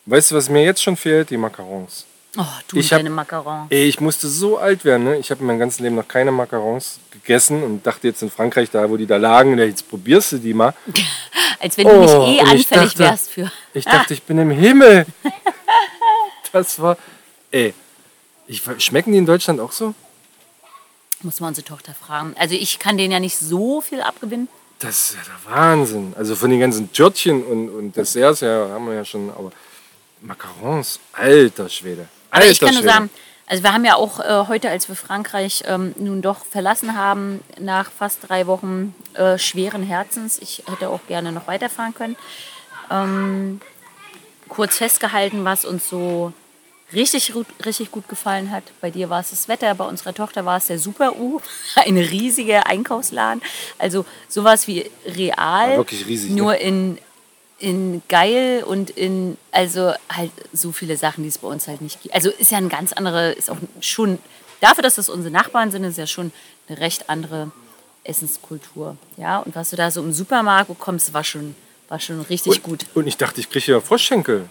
[0.05, 1.29] Weißt du, was mir jetzt schon fehlt?
[1.29, 2.05] Die Macarons.
[2.37, 3.67] Oh, du Ich und hab- deine Macarons.
[3.71, 5.17] Ey, ich musste so alt werden, ne?
[5.17, 8.87] Ich habe mein ganzes Leben noch keine Macarons gegessen und dachte jetzt in Frankreich, da
[8.89, 10.73] wo die da lagen, jetzt probierst du die mal.
[11.59, 13.51] Als wenn du nicht Oh, eh anfällig dachte- wärst für.
[13.73, 15.05] Ich dachte, ich bin im Himmel.
[16.51, 16.97] Das war.
[17.51, 17.73] Ey,
[18.47, 19.93] ich, schmecken die in Deutschland auch so?
[21.21, 22.33] Muss man unsere Tochter fragen.
[22.39, 24.47] Also ich kann denen ja nicht so viel abgewinnen.
[24.79, 26.13] Das ist ja der Wahnsinn.
[26.17, 29.51] Also von den ganzen Törtchen und, und Desserts ja, haben wir ja schon, aber
[30.21, 32.07] Macarons, alter Schwede.
[32.31, 32.93] Aber alter ich kann nur Schwede.
[32.93, 33.09] sagen,
[33.49, 37.41] also wir haben ja auch äh, heute, als wir Frankreich ähm, nun doch verlassen haben,
[37.59, 42.15] nach fast drei Wochen äh, schweren Herzens, ich hätte auch gerne noch weiterfahren können,
[42.91, 43.59] ähm,
[44.47, 46.31] kurz festgehalten, was uns so
[46.93, 48.63] richtig, gut- richtig gut gefallen hat.
[48.81, 51.39] Bei dir war es das Wetter, bei unserer Tochter war es der Super-U,
[51.75, 53.41] ein riesiger Einkaufsladen.
[53.77, 56.35] Also sowas wie real, wirklich riesig, ne?
[56.37, 56.97] nur in,
[57.59, 62.01] in geil und in, also halt so viele Sachen, die es bei uns halt nicht
[62.01, 62.15] gibt.
[62.15, 64.17] Also ist ja ein ganz andere, ist auch schon,
[64.61, 66.31] dafür, dass das unsere Nachbarn sind, ist ja schon
[66.67, 67.51] eine recht andere
[68.03, 68.97] Essenskultur.
[69.17, 71.55] Ja, und was du da so im Supermarkt bekommst, war schon,
[71.89, 72.85] war schon richtig und, gut.
[72.95, 74.49] Und ich dachte, ich kriege ja Froschschenkel.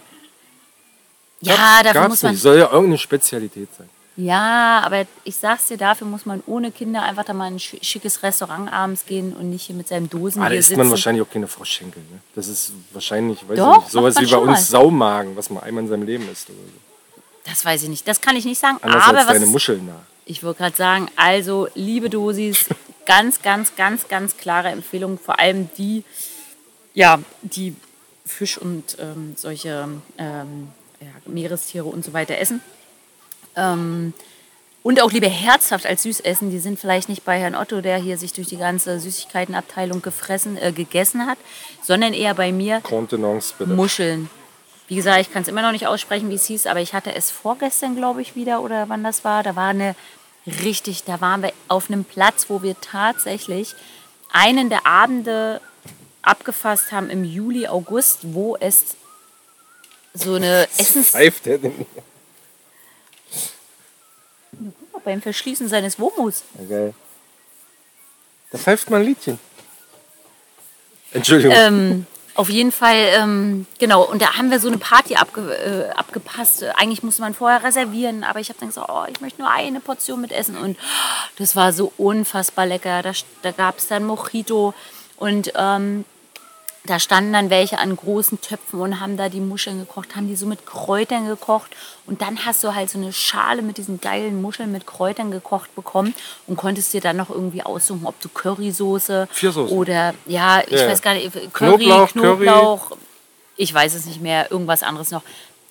[1.41, 2.33] Ja, dafür muss man.
[2.33, 2.41] nicht.
[2.41, 3.89] Soll ja irgendeine Spezialität sein.
[4.17, 7.59] Ja, aber ich sag's dir, dafür muss man ohne Kinder einfach da mal in ein
[7.59, 10.89] schi- schickes Restaurant abends gehen und nicht hier mit seinem Dosen Aber da isst man
[10.89, 12.01] wahrscheinlich auch keine Froschschenkel.
[12.11, 12.19] Ne?
[12.35, 14.57] Das ist wahrscheinlich, weiß Doch, ich nicht, sowas wie bei uns mal.
[14.61, 16.49] Saumagen, was man einmal in seinem Leben isst.
[16.49, 17.21] Oder so.
[17.45, 18.05] Das weiß ich nicht.
[18.09, 18.77] Das kann ich nicht sagen.
[18.81, 19.93] Anders aber als was deine es- Muscheln nach.
[20.25, 22.65] Ich wollte gerade sagen, also liebe Dosis,
[23.05, 25.17] ganz, ganz, ganz, ganz klare Empfehlung.
[25.17, 26.03] Vor allem die,
[26.93, 27.73] ja, die
[28.25, 30.67] Fisch und ähm, solche ähm,
[31.01, 32.61] ja, Meerestiere und so weiter essen.
[33.55, 34.13] Ähm,
[34.81, 36.51] und auch lieber herzhaft als süß essen.
[36.51, 40.57] Die sind vielleicht nicht bei Herrn Otto, der hier sich durch die ganze Süßigkeitenabteilung gefressen,
[40.57, 41.37] äh, gegessen hat,
[41.83, 43.71] sondern eher bei mir Contenance bitte.
[43.71, 44.29] Muscheln.
[44.87, 47.13] Wie gesagt, ich kann es immer noch nicht aussprechen, wie es hieß, aber ich hatte
[47.13, 49.43] es vorgestern, glaube ich, wieder oder wann das war.
[49.43, 49.95] Da war eine
[50.63, 53.75] richtig, da waren wir auf einem Platz, wo wir tatsächlich
[54.31, 55.61] einen der Abende
[56.21, 58.95] abgefasst haben im Juli, August, wo es
[60.19, 61.09] so eine Essens...
[61.09, 61.85] Pfeift der denn?
[65.03, 66.43] beim Verschließen seines Womus.
[66.59, 66.93] Ja, geil.
[68.51, 69.39] Da pfeift mal ein Liedchen.
[71.11, 71.55] Entschuldigung.
[71.55, 72.05] Ähm,
[72.35, 74.03] auf jeden Fall, ähm, genau.
[74.03, 76.63] Und da haben wir so eine Party abge, äh, abgepasst.
[76.75, 79.79] Eigentlich musste man vorher reservieren, aber ich habe dann gesagt, oh, ich möchte nur eine
[79.79, 80.57] Portion mit essen.
[80.57, 80.77] Und
[81.37, 83.01] das war so unfassbar lecker.
[83.01, 84.73] Da, da gab es dann Mojito
[85.17, 86.05] und ähm,
[86.85, 90.35] da standen dann welche an großen Töpfen und haben da die Muscheln gekocht, haben die
[90.35, 91.75] so mit Kräutern gekocht.
[92.05, 95.75] Und dann hast du halt so eine Schale mit diesen geilen Muscheln mit Kräutern gekocht
[95.75, 96.15] bekommen
[96.47, 99.27] und konntest dir dann noch irgendwie aussuchen, ob du Currysoße
[99.69, 100.87] oder, ja, ich ja.
[100.87, 103.01] weiß gar nicht, Curry, Knoblauch, Knoblauch, Curry.
[103.57, 105.21] ich weiß es nicht mehr, irgendwas anderes noch.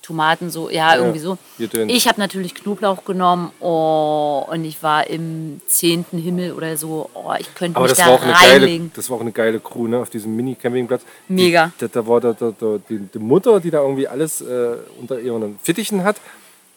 [0.08, 1.36] Tomaten so, ja, irgendwie so.
[1.58, 7.10] Ich habe natürlich Knoblauch genommen oh, und ich war im zehnten Himmel oder so.
[7.12, 8.90] Oh, ich könnte Aber mich das da war, auch eine geile, reinlegen.
[8.96, 9.98] das war auch eine geile Crew, ne?
[9.98, 11.02] Auf diesem Mini-Campingplatz.
[11.28, 11.72] Mega.
[11.78, 14.76] Die, da, da war da, da, da, die, die Mutter, die da irgendwie alles äh,
[14.98, 16.16] unter ihren Fittichen hat.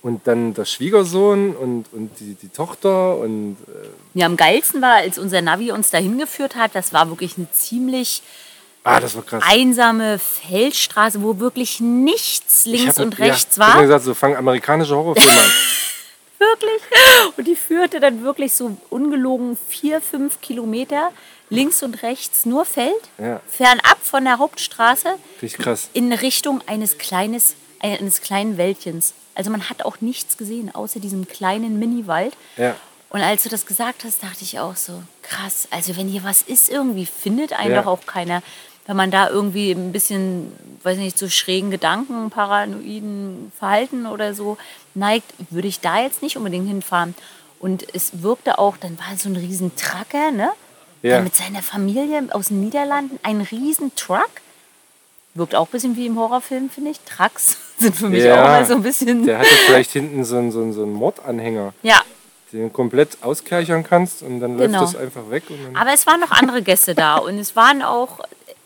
[0.02, 4.96] Und dann der Schwiegersohn und, und die, die Tochter und äh, Ja, am geilsten war,
[4.96, 8.24] als unser Navi uns dahin geführt hat, das war wirklich eine ziemlich
[8.84, 9.44] ah, das war krass.
[9.48, 13.82] einsame Feldstraße, wo wirklich nichts Ich links hab- und rechts ja, Ich hab mir war.
[13.88, 15.52] gesagt, so fangen amerikanische Horrorfilme an.
[16.40, 16.82] Wirklich.
[17.38, 21.12] Und die führte dann wirklich so ungelogen vier, fünf Kilometer
[21.50, 23.42] links und rechts nur Feld, Ja.
[23.48, 25.90] fernab von der Hauptstraße Richtig krass.
[25.94, 29.14] in Richtung eines, kleines, eines kleinen Wäldchens.
[29.36, 32.34] Also man hat auch nichts gesehen, außer diesem kleinen Mini-Wald.
[32.58, 32.76] Ja.
[33.10, 36.42] Und als du das gesagt hast, dachte ich auch so, krass, also wenn hier was
[36.42, 37.82] ist, irgendwie findet einen Ja.
[37.84, 38.42] doch auch keiner.
[38.88, 40.52] Wenn man da irgendwie ein bisschen,
[40.84, 44.58] weiß nicht, so schrägen Gedanken, paranoiden Verhalten oder so
[44.96, 47.14] neigt, würde ich da jetzt nicht unbedingt hinfahren.
[47.60, 50.50] Und es wirkte auch, dann war so ein riesen Trucker, ne?
[51.04, 51.22] Ja.
[51.22, 54.30] Mit seiner Familie aus den Niederlanden, ein riesen Truck.
[55.34, 57.00] Wirkt auch ein bisschen wie im Horrorfilm, finde ich.
[57.02, 58.44] Trucks sind für mich Ja.
[58.44, 59.26] auch mal so ein bisschen.
[59.26, 62.02] Der hatte vielleicht hinten so einen, so einen, so einen Mordanhänger, ja,
[62.52, 64.82] den du komplett auskerchern kannst und dann Genau.
[64.82, 65.44] läuft das einfach weg.
[65.74, 68.20] Aber es waren noch andere Gäste da und es waren auch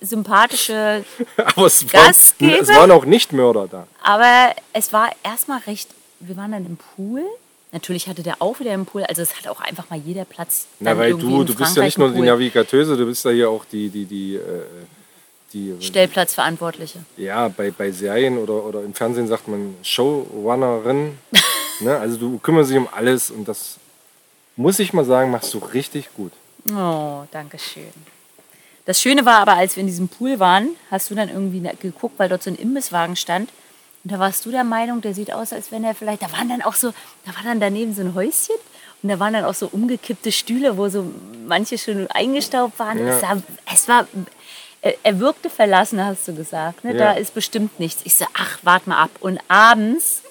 [0.05, 1.03] sympathische,
[1.37, 2.61] aber es, waren, Gastgeber?
[2.61, 3.87] es waren auch Nicht-Mörder da.
[4.03, 5.89] aber es war erstmal recht,
[6.19, 7.21] wir waren dann im Pool.
[7.71, 10.65] Natürlich hatte der auch wieder im Pool, also es hat auch einfach mal jeder Platz.
[10.79, 12.25] Na, weil du, du bist ja nicht nur die Pool.
[12.25, 14.41] Navigateuse, du bist ja hier auch die, die, die, äh,
[15.51, 16.99] die Stellplatzverantwortliche.
[17.17, 21.17] ja, bei, bei Serien oder, oder im Fernsehen sagt man Showrunnerin.
[21.81, 21.97] ne?
[21.97, 23.77] Also du kümmerst dich um alles und das
[24.55, 26.31] muss ich mal sagen, machst du richtig gut.
[26.71, 28.14] Oh, danke schön.
[28.85, 31.71] Das Schöne war aber, als wir in diesem Pool waren, hast du dann irgendwie na-
[31.79, 33.49] geguckt, weil dort so ein Imbisswagen stand.
[34.03, 36.49] Und da warst du der Meinung, der sieht aus, als wenn er vielleicht, da waren
[36.49, 36.91] dann auch so,
[37.25, 38.55] da war dann daneben so ein Häuschen
[39.01, 41.11] und da waren dann auch so umgekippte Stühle, wo so
[41.47, 42.99] manche schon eingestaubt waren.
[42.99, 43.07] Ja.
[43.15, 43.37] Es, sah,
[43.73, 44.07] es war,
[44.83, 46.83] er, er wirkte verlassen, hast du gesagt.
[46.83, 46.91] Ne?
[46.93, 46.97] Ja.
[46.99, 48.01] Da ist bestimmt nichts.
[48.03, 49.09] Ich so, ach, wart mal ab.
[49.19, 50.21] Und abends,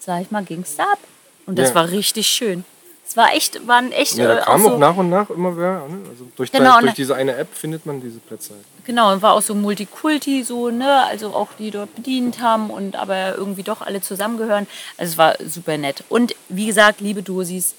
[0.00, 0.98] sag ich mal, ging es da ab.
[1.46, 1.74] Und das Ja.
[1.76, 2.64] war richtig schön.
[3.08, 5.56] Es war echt, waren echt Ja, da äh, kam auch so, nach und nach immer
[5.56, 5.86] wer.
[5.88, 6.00] Ne?
[6.10, 8.54] Also durch, Genau, und- durch diese eine App findet man diese Plätze.
[8.54, 8.64] Halt.
[8.84, 12.96] Genau, und war auch so Multikulti, so, ne, also auch die dort bedient haben und
[12.96, 14.66] aber irgendwie doch alle zusammengehören.
[14.98, 16.02] Also es war super nett.
[16.08, 17.74] Und wie gesagt, liebe Dosis,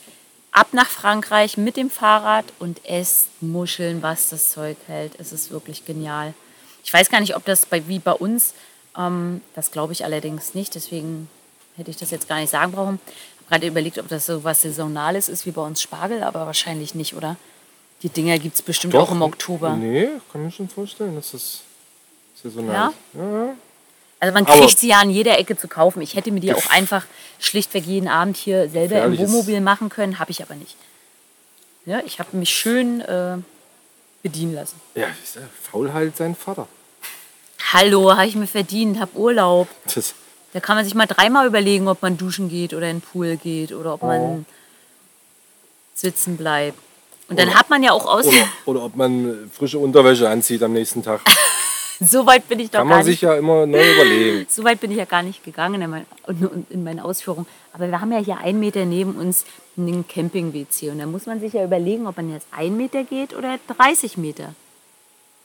[0.51, 5.13] ab nach Frankreich mit dem Fahrrad und esst Muscheln, was das Zeug hält.
[5.19, 6.33] Es ist wirklich genial.
[6.83, 8.53] Ich weiß gar nicht, ob das bei, wie bei uns,
[8.97, 11.29] ähm, das glaube ich allerdings nicht, deswegen
[11.75, 12.99] hätte ich das jetzt gar nicht sagen brauchen.
[13.47, 16.45] Ich habe gerade überlegt, ob das so was Saisonales ist wie bei uns Spargel, aber
[16.45, 17.37] wahrscheinlich nicht, oder?
[18.03, 19.69] Die Dinger gibt es bestimmt auch im Oktober.
[19.73, 21.61] Nee, kann mir schon vorstellen, dass das
[22.43, 22.95] saisonal ist.
[23.17, 23.55] Ja,
[24.19, 26.01] Also man Aber- kriegt sie ja an jeder Ecke zu kaufen.
[26.01, 27.05] Ich hätte mir die auch einfach
[27.39, 30.75] schlichtweg jeden Abend hier selber im Wohnmobil machen können, habe ich aber nicht.
[31.85, 33.37] Ja, ich habe mich schön äh,
[34.23, 34.75] bedienen lassen.
[34.93, 36.67] ja ist ja faul halt sein Vater.
[37.71, 39.69] Hallo, habe ich mir verdient, habe Urlaub.
[39.95, 40.13] Das,
[40.53, 43.37] Da kann man sich mal dreimal überlegen, ob man duschen geht oder in den Pool
[43.37, 44.07] geht oder ob Oh.
[44.07, 44.45] man
[45.93, 46.77] sitzen bleibt.
[47.29, 48.25] Und dann hat man ja auch aus.
[48.25, 51.19] oder, oder ob man frische Unterwäsche anzieht am nächsten Tag.
[51.99, 53.21] so weit bin ich doch Kann man sich nicht.
[53.23, 54.45] ja immer neu überlegen.
[54.49, 56.05] So weit bin ich ja gar nicht gegangen in, mein,
[56.69, 57.45] in meinen Ausführungen.
[57.73, 59.43] Aber wir haben ja hier einen Meter neben uns
[59.77, 60.91] einen Camping-WC.
[60.91, 64.15] Und da muss man sich ja überlegen, ob man jetzt einen Meter geht oder 30
[64.17, 64.53] Meter.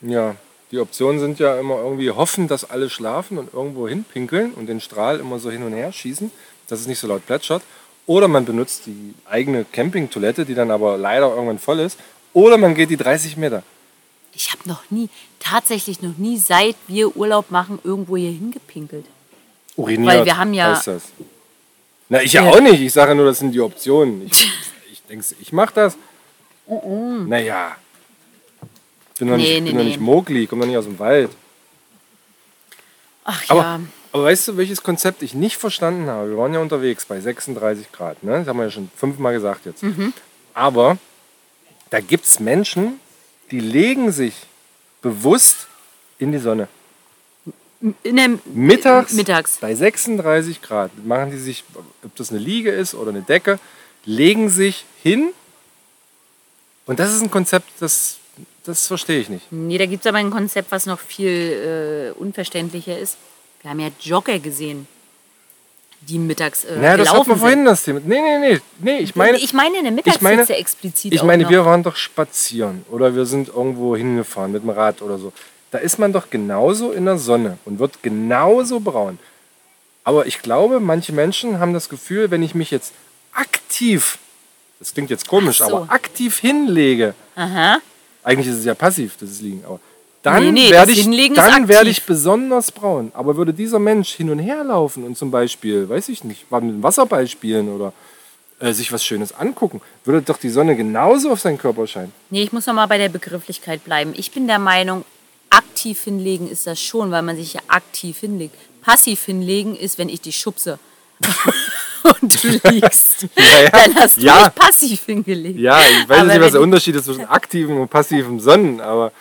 [0.01, 0.35] Ja,
[0.73, 4.81] die Optionen sind ja immer irgendwie hoffen, dass alle schlafen und irgendwo hinpinkeln und den
[4.81, 6.31] Strahl immer so hin und her schießen,
[6.67, 7.61] dass es nicht so laut plätschert.
[8.07, 11.99] Oder man benutzt die eigene Campingtoilette, die dann aber leider irgendwann voll ist.
[12.33, 13.61] Oder man geht die 30 Meter.
[14.33, 15.09] Ich habe noch nie,
[15.39, 19.05] tatsächlich noch nie, seit wir Urlaub machen, irgendwo hier hingepinkelt.
[19.75, 20.81] Uriniert, Weil wir haben ja-.
[22.09, 22.49] Na, ich ja Ja.
[22.49, 22.81] auch nicht.
[22.81, 24.25] Ich sage nur, das sind die Optionen.
[24.25, 24.51] Ich,
[24.91, 25.97] ich denke, ich mache das.
[26.67, 27.75] Naja.
[29.23, 29.83] Ich bin doch Nee, nicht, nee, bin nee.
[29.85, 31.29] nicht Mowgli, komme doch nicht aus dem Wald.
[33.23, 33.79] Ach Aber, ja,
[34.11, 36.29] aber weißt du, welches Konzept ich nicht verstanden habe?
[36.31, 38.21] Wir waren ja unterwegs bei 36 Grad.
[38.23, 38.39] Ne?
[38.39, 39.81] Das haben wir ja schon fünfmal gesagt jetzt.
[39.81, 40.13] Mhm.
[40.53, 40.97] Aber
[41.89, 42.99] da gibt es Menschen,
[43.49, 44.33] die legen sich
[45.01, 45.67] bewusst
[46.19, 46.67] in die Sonne.
[47.81, 49.57] der, Mittags, mittags.
[49.61, 51.63] bei 36 Grad machen die sich,
[52.03, 53.57] ob das eine Liege ist oder eine Decke,
[54.05, 55.31] legen sich hin.
[56.85, 58.17] Und das ist ein Konzept, das
[58.63, 59.51] das verstehe ich nicht.
[59.51, 63.17] Nee, da gibt es aber ein Konzept, was noch viel äh, unverständlicher ist.
[63.61, 64.87] Wir haben ja Jogger gesehen,
[66.01, 68.01] die mittags äh, Ja, das hatten wir vorhin das Thema.
[68.03, 68.59] Nee, nee, nee.
[68.79, 71.83] nee ich meine, ich meine in der ich meine, Mittagshitze explizit ich meine wir waren
[71.83, 75.33] doch spazieren oder wir sind irgendwo hingefahren mit dem Rad oder so.
[75.71, 79.17] Da ist man doch genauso in der Sonne und wird genauso braun.
[80.03, 82.93] Aber ich glaube, manche Menschen haben das Gefühl, wenn ich mich jetzt
[83.33, 84.19] aktiv,
[84.79, 85.65] das klingt jetzt komisch, so.
[85.65, 87.79] aber aktiv hinlege, Aha.
[88.23, 89.79] Eigentlich ist es ja passiv, das ist Liegen, aber
[90.23, 93.11] dann Nee, nee, werde ich, dann werde ich besonders braun.
[93.13, 96.61] Aber würde dieser Mensch hin und her laufen und zum Beispiel, weiß ich nicht, mit
[96.61, 97.91] dem Wasserball spielen oder
[98.59, 102.13] äh, sich was Schönes angucken, würde doch die Sonne genauso auf seinen Körper scheinen.
[102.29, 104.13] Nee, ich muss noch mal bei der Begrifflichkeit bleiben.
[104.15, 105.03] Ich bin der Meinung,
[105.49, 108.55] aktiv hinlegen ist das schon, weil man sich ja aktiv hinlegt.
[108.81, 110.79] Passiv hinlegen ist, wenn ich dich schubse
[112.21, 113.27] und du liegst.
[113.37, 113.69] ja.
[113.71, 114.45] Dann hast du Ja.
[114.49, 115.59] dich passiv hingelegt.
[115.59, 119.11] Ja, ich weiß Aber nicht, was der Unterschied ist zwischen aktivem und passivem Sonnen, aber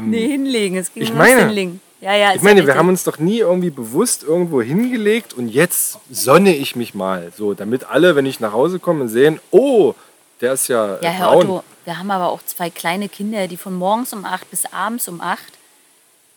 [0.00, 0.76] Nee, hinlegen.
[0.76, 1.80] Es ging Ich ums meine- Hinlegen.
[2.00, 5.98] Ja, ja, ich meine, wir haben uns doch nie irgendwie bewusst irgendwo hingelegt und jetzt
[6.10, 7.32] sonne ich mich mal.
[7.36, 9.94] So, damit alle, wenn ich nach Hause komme, sehen, oh,
[10.40, 11.46] der ist ja, Ja, Herr braun.
[11.50, 15.08] Otto, wir haben aber auch zwei kleine Kinder, die von morgens um acht bis abends
[15.08, 15.52] um acht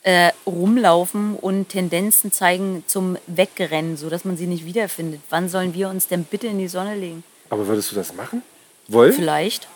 [0.04, 5.22] äh, rumlaufen und Tendenzen zeigen zum Wegrennen, sodass man sie nicht wiederfindet.
[5.30, 7.24] Wann sollen wir uns denn bitte in die Sonne legen?
[7.49, 8.41] Aber würdest du das machen?
[8.88, 9.14] Wollen?
[9.14, 9.68] Vielleicht,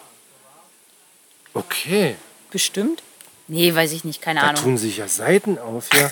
[1.54, 2.16] Okay.
[2.52, 3.02] bestimmt.
[3.48, 4.62] Nee, weiß ich nicht, keine Da Ahnung.
[4.64, 6.12] tun sich ja Seiten auf, ja.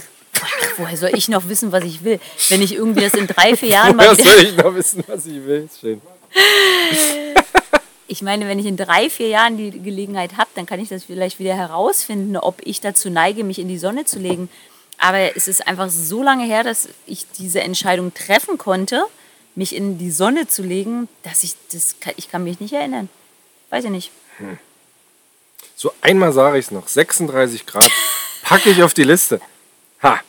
[0.78, 2.20] Woher soll ich noch wissen, was ich will?
[2.50, 5.26] Wenn ich irgendwie das in drei, vier Jahren mal Woher soll ich noch wissen, was
[5.26, 5.68] ich will?
[5.80, 6.02] Schön.
[8.08, 11.06] Ich meine, wenn ich in drei, vier Jahren die Gelegenheit habe, dann kann ich das
[11.06, 14.50] vielleicht wieder herausfinden, ob ich dazu neige, mich in die Sonne zu legen.
[14.98, 19.06] Aber es ist einfach so lange her, dass ich diese Entscheidung treffen konnte,
[19.56, 23.10] mich in die Sonne zu legen, dass ich das ich kann mich nicht erinnern.
[23.70, 24.12] Weiß ich nicht.
[25.76, 26.88] So, einmal sage ich es noch.
[26.88, 27.90] 36 Grad.
[28.44, 29.42] Packe ich auf die Liste.
[30.02, 30.20] Ha!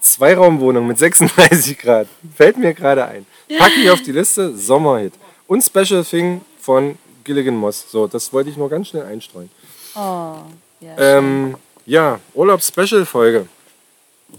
[0.00, 2.08] Zweiraumwohnung mit 36 Grad.
[2.36, 3.26] Fällt mir gerade ein.
[3.58, 4.56] Packe ich auf die Liste.
[4.56, 5.12] Sommerhit.
[5.46, 7.86] Und Special Thing von Gilligan Moss.
[7.90, 9.50] So, das wollte ich nur ganz schnell einstreuen.
[9.94, 10.34] Oh,
[10.80, 10.96] ja.
[10.98, 11.56] Ähm,
[11.86, 13.46] ja, Urlaub-Special-Folge.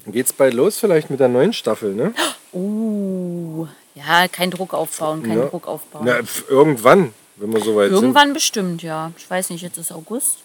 [0.07, 2.13] Geht's bald los, vielleicht mit der neuen Staffel, ne?
[2.53, 3.65] Uh,
[3.95, 5.45] ja, kein Druck aufbauen, kein Ja.
[5.45, 6.03] Druck aufbauen.
[6.03, 6.19] Na,
[6.49, 7.95] irgendwann, wenn wir soweit sind.
[8.01, 9.13] Irgendwann bestimmt, ja.
[9.17, 10.39] Ich weiß nicht, jetzt ist August,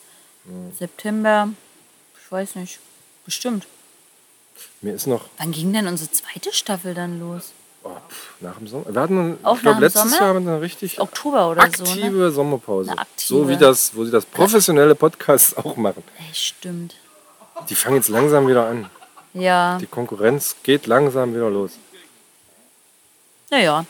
[0.79, 1.49] September,
[2.25, 2.79] ich weiß nicht.
[3.25, 3.67] Bestimmt.
[4.83, 7.51] Mir ist noch Wann ging denn unsere zweite Staffel dann los?
[7.87, 8.85] Oh, pf, nach dem Sommer.
[8.95, 10.17] Wir hatten, Auch ich glaube, letztes Sommer?
[10.19, 12.31] Jahr haben wir eine richtig Oktober oder so, aktive ne?
[12.31, 12.91] Sommerpause.
[12.91, 13.29] Eine aktive.
[13.29, 16.03] So wie das, wo sie das professionelle Podcasts auch machen.
[16.19, 16.95] Ey, stimmt.
[17.69, 18.91] Die fangen jetzt langsam wieder an.
[19.35, 21.73] Ja, Die Konkurrenz geht langsam wieder los.
[23.51, 23.85] naja.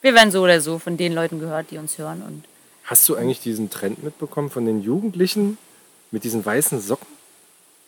[0.00, 2.22] Wir werden so oder so von den Leuten gehört, die uns hören.
[2.24, 2.44] Und
[2.84, 5.58] Hast du eigentlich diesen Trend mitbekommen von den Jugendlichen
[6.12, 7.08] mit diesen weißen Socken?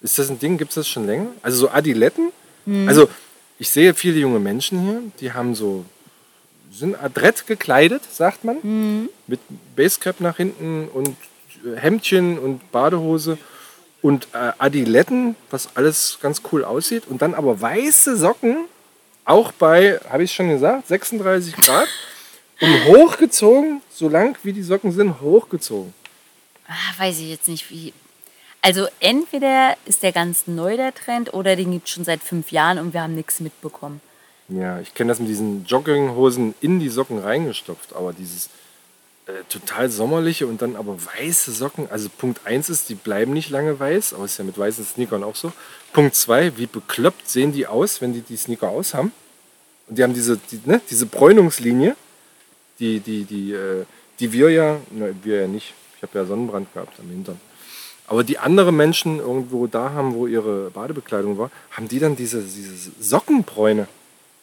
[0.02, 0.58] Ist das ein Ding?
[0.58, 1.28] Gibt es das schon länger?
[1.42, 2.32] Also so Adiletten?
[2.66, 2.88] Hm.
[2.88, 3.08] Also
[3.60, 5.84] ich sehe viele junge Menschen hier, die haben so,
[6.72, 9.08] sind adrett gekleidet, sagt man, Hm.
[9.28, 9.38] mit
[9.76, 11.10] Basecap nach hinten und
[11.64, 13.38] äh, Hemdchen und Badehose
[14.02, 17.04] und äh, Adiletten, was alles ganz cool aussieht.
[17.08, 18.64] Und dann aber weiße Socken,
[19.26, 21.86] auch bei, habe ich schon gesagt, 36 Grad.
[22.62, 25.94] Und hochgezogen, so lang wie die Socken sind, hochgezogen.
[26.68, 27.94] ah, weiß ich jetzt nicht, wie.
[28.62, 32.52] Also entweder ist der ganz neu der Trend oder den gibt es schon seit fünf
[32.52, 34.00] Jahren und wir haben nichts mitbekommen.
[34.48, 38.50] Ja, ich kenne das mit diesen Jogginghosen in die Socken reingestopft, aber dieses
[39.26, 41.88] äh, total sommerliche und dann aber weiße Socken.
[41.90, 45.22] Also Punkt 1 ist, die bleiben nicht lange weiß, aber ist ja mit weißen Sneakern
[45.22, 45.52] auch so.
[45.92, 49.12] Punkt 2, wie bekloppt sehen die aus, wenn die die Sneaker aus haben?
[49.88, 51.96] Und die haben diese, die, ne, diese Bräunungslinie,
[52.78, 53.84] die, die, die, äh,
[54.18, 57.40] die wir ja, ne, wir ja nicht, ich habe ja Sonnenbrand gehabt am Hintern.
[58.10, 62.42] Aber die andere Menschen irgendwo da haben, wo ihre Badebekleidung war, haben die dann diese,
[62.42, 63.86] diese Sockenbräune.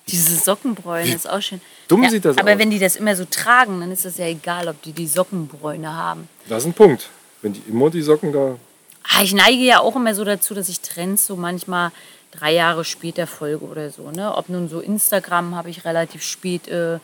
[0.07, 1.59] Diese Sockenbräune ist auch schön.
[1.89, 2.59] dumm sieht das aber aus.
[2.59, 5.93] wenn die das immer so tragen, dann ist das ja egal, ob die die Sockenbräune
[5.93, 6.29] haben.
[6.47, 7.09] Das ist ein Punkt.
[7.41, 8.55] Wenn die immer die Socken da.
[9.03, 11.91] Ah, Ich neige ja auch immer so dazu, dass ich Trends so manchmal
[12.31, 14.11] drei Jahre später folge oder so.
[14.11, 14.33] Ne?
[14.33, 16.99] Ob nun so Instagram habe ich relativ spät äh,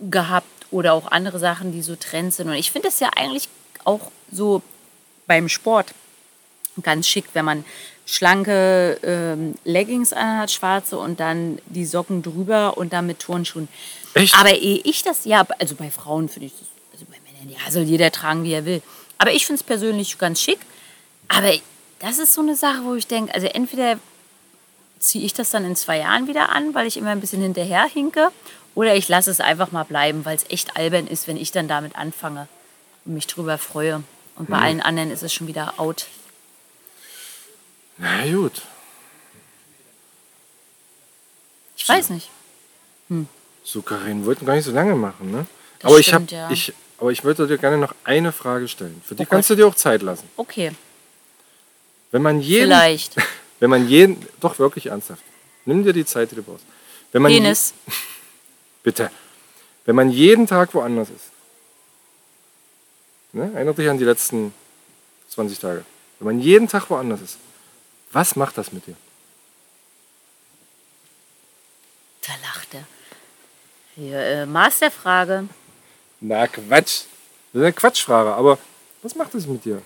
[0.00, 2.48] gehabt oder auch andere Sachen, die so Trends sind.
[2.48, 3.50] Und ich finde es ja eigentlich
[3.84, 4.62] auch so
[5.30, 5.94] beim Sport
[6.82, 7.64] ganz schick, wenn man
[8.04, 13.68] schlanke ähm, Leggings anhat, schwarze und dann die Socken drüber und dann mit Turnschuhen.
[14.14, 14.36] Echt?
[14.36, 17.70] Aber ehe ich das, ja, also bei Frauen finde ich das, also bei Männern, ja,
[17.70, 18.82] soll jeder tragen, wie er will.
[19.18, 20.58] Aber ich finde es persönlich ganz schick.
[21.28, 21.52] Aber
[22.00, 24.00] das ist so eine Sache, wo ich denke, also entweder
[24.98, 27.84] ziehe ich das dann in zwei Jahren wieder an, weil ich immer ein bisschen hinterher
[27.84, 28.32] hinke,
[28.74, 31.68] oder ich lasse es einfach mal bleiben, weil es echt albern ist, wenn ich dann
[31.68, 32.48] damit anfange
[33.04, 34.02] und mich drüber freue.
[34.40, 36.06] Und bei allen anderen ist es schon wieder out.
[37.98, 38.62] Na gut.
[41.76, 42.30] Ich weiß nicht.
[43.64, 45.46] So, Karin, wir wollten gar nicht so lange machen, ne?
[45.80, 46.50] Das aber ich stimmt, habe, ja.
[46.50, 49.02] ich, aber ich würde dir gerne noch eine Frage stellen.
[49.04, 49.58] Für die Oh kannst Gott.
[49.58, 50.26] du dir auch Zeit lassen.
[50.38, 50.72] Okay,
[52.10, 53.16] Wenn man jeden, vielleicht.
[53.60, 55.22] wenn man jeden, doch wirklich ernsthaft,
[55.66, 56.64] nimm dir die Zeit, die du brauchst.
[57.12, 57.74] Wenn man je- Penis.
[58.82, 59.10] Bitte.
[59.84, 61.29] Wenn man jeden Tag woanders ist.
[63.32, 63.50] Ne?
[63.54, 64.52] Erinnert dich an die letzten
[65.28, 65.84] 20 Tage.
[66.18, 67.38] Wenn man jeden Tag woanders ist,
[68.12, 68.96] was macht das mit dir?
[72.26, 72.84] Da lacht er.
[73.96, 75.44] Hier, äh, Masterfrage.
[76.20, 77.04] Na Quatsch.
[77.52, 78.58] Das ist eine Quatschfrage, aber
[79.02, 79.82] was macht das mit dir?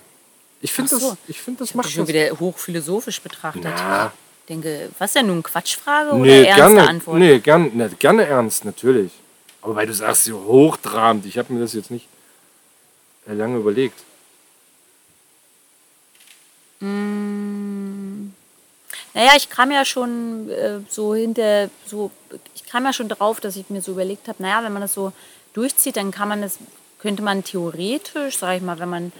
[0.61, 1.09] Ich finde so.
[1.09, 3.63] das, ich find, das Das macht schon wieder hochphilosophisch betrachtet.
[3.63, 4.11] Na,
[4.47, 7.17] denke, was denn nun, Quatschfrage oder nee, ernste gerne, Antwort?
[7.17, 9.11] nee, gerne, ne, gerne ernst, natürlich.
[9.61, 12.07] Aber weil du sagst, so hochtrabend, ich habe mir das jetzt nicht
[13.33, 14.03] lange überlegt.
[19.15, 22.11] Naja, ich kam ja schon äh, so hinter, so,
[22.53, 24.93] ich kam ja schon drauf, dass ich mir so überlegt habe, naja, wenn man das
[24.93, 25.13] so
[25.53, 26.59] durchzieht, dann kann man das,
[26.99, 29.13] könnte man theoretisch, sage ich mal, wenn man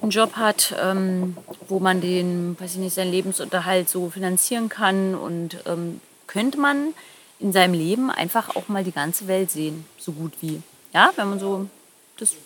[0.00, 1.36] einen Job hat, ähm,
[1.68, 6.94] wo man den, weiß ich nicht, seinen Lebensunterhalt so finanzieren kann und ähm, könnte man
[7.38, 10.62] in seinem Leben einfach auch mal die ganze Welt sehen, so gut wie.
[10.94, 11.68] Ja, wenn man so
[12.16, 12.36] das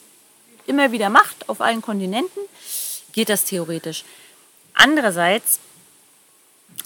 [0.68, 2.40] immer wieder macht auf allen Kontinenten,
[3.12, 4.04] geht das theoretisch.
[4.74, 5.60] Andererseits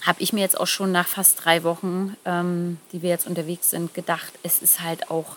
[0.05, 3.69] habe ich mir jetzt auch schon nach fast drei Wochen, ähm, die wir jetzt unterwegs
[3.69, 5.35] sind, gedacht, es ist halt auch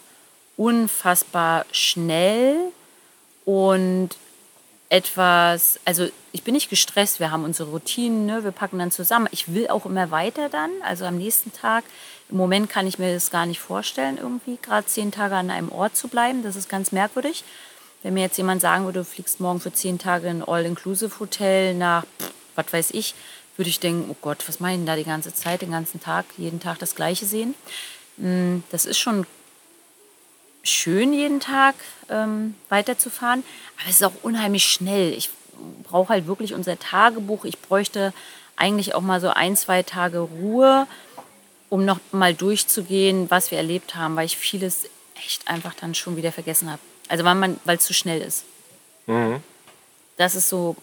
[0.57, 2.57] unfassbar schnell
[3.45, 4.11] und
[4.89, 9.29] etwas, also ich bin nicht gestresst, wir haben unsere Routinen, ne, wir packen dann zusammen.
[9.33, 11.85] Ich will auch immer weiter dann, also am nächsten Tag.
[12.31, 15.73] Im Moment kann ich mir das gar nicht vorstellen, irgendwie gerade zehn Tage an einem
[15.73, 16.43] Ort zu bleiben.
[16.43, 17.45] Das ist ganz merkwürdig.
[18.05, 22.05] Wenn mir jetzt jemand sagen würde, du fliegst morgen für zehn Tage in All-Inclusive-Hotel nach,
[22.05, 23.15] pff, was weiß ich,
[23.57, 26.61] würde ich denken, oh Gott, was denn da die ganze Zeit, den ganzen Tag, jeden
[26.61, 27.55] Tag das Gleiche sehen.
[28.19, 29.27] Mm, Das ist schon
[30.63, 31.77] schön, jeden Tag
[32.11, 33.43] ähm, weiterzufahren,
[33.79, 35.15] aber es ist auch unheimlich schnell.
[35.15, 35.31] Ich
[35.85, 37.47] brauche halt wirklich unser Tagebuch.
[37.47, 38.13] Ich bräuchte
[38.57, 40.87] eigentlich auch mal so ein, zwei Tage Ruhe,
[41.71, 46.19] um noch mal durchzugehen, was wir erlebt haben, weil ich vieles echt einfach dann schon
[46.19, 46.83] wieder vergessen habe.
[47.09, 48.45] Also weil man, weil es zu schnell ist.
[50.17, 50.77] Das ist so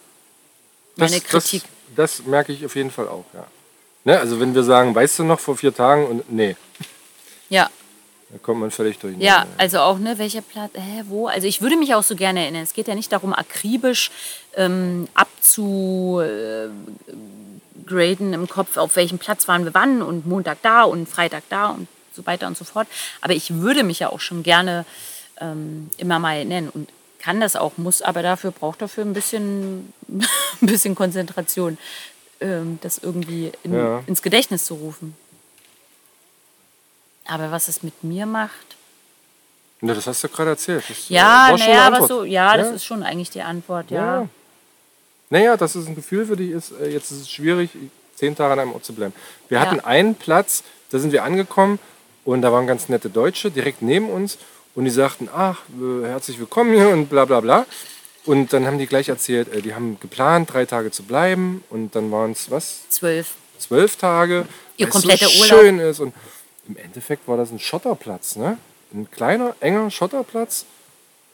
[0.96, 1.64] meine Das, Kritik.
[1.96, 3.48] Das, das merke ich auf jeden Fall auch, ja.
[4.04, 6.56] Ne, also wenn wir sagen, weißt du noch, vor vier Tagen und nee,
[7.50, 7.70] ja,
[8.32, 9.16] da kommt man völlig durch.
[9.20, 11.28] Ja, also auch, ne, welcher Platz, hä, wo?
[11.28, 12.64] Also ich würde mich auch so gerne erinnern.
[12.64, 14.10] Es geht ja nicht darum, akribisch
[14.56, 16.64] ähm, abzugraden
[18.34, 21.90] im Kopf, auf welchem Platz waren wir wann und Montag da und Freitag da und
[22.16, 22.88] so weiter und so fort.
[23.20, 24.86] Aber ich würde mich ja auch schon gerne
[25.42, 26.90] ähm, immer mal erinnern und
[27.20, 30.26] kann das auch, muss aber dafür, braucht dafür ein bisschen, ein
[30.62, 31.78] bisschen Konzentration,
[32.40, 34.02] ähm, das irgendwie in, Ja.
[34.08, 35.16] ins Gedächtnis zu rufen.
[37.26, 38.54] Aber was es mit mir macht,
[39.84, 40.84] Ne, das hast du gerade erzählt.
[40.88, 42.74] Das, äh, ja, eine naja, aber so, ja, das Ja.
[42.76, 44.22] ist schon eigentlich die Antwort, Ja.
[44.22, 44.28] ja.
[45.32, 47.72] Naja, dass es ein Gefühl für dich ist, äh, jetzt ist es schwierig,
[48.16, 49.12] zehn Tage an einem Ort zu bleiben.
[49.50, 49.66] Wir Ja.
[49.66, 51.80] hatten einen Platz, da sind wir angekommen
[52.26, 54.38] und da waren ganz nette Deutsche direkt neben uns
[54.76, 57.66] und die sagten, ach, äh, herzlich willkommen hier und bla bla bla.
[58.26, 61.96] Und dann haben die gleich erzählt, äh, die haben geplant, drei Tage zu bleiben und
[61.96, 63.36] dann waren es, was, Zwölf.
[63.60, 64.46] zwölf Tage,
[64.78, 65.60] Ihr kompletter so Urlaub.
[65.60, 66.00] schön ist.
[66.00, 66.14] Und
[66.68, 68.58] im Endeffekt war das ein Schotterplatz, ne?
[68.94, 70.66] Ein kleiner, enger Schotterplatz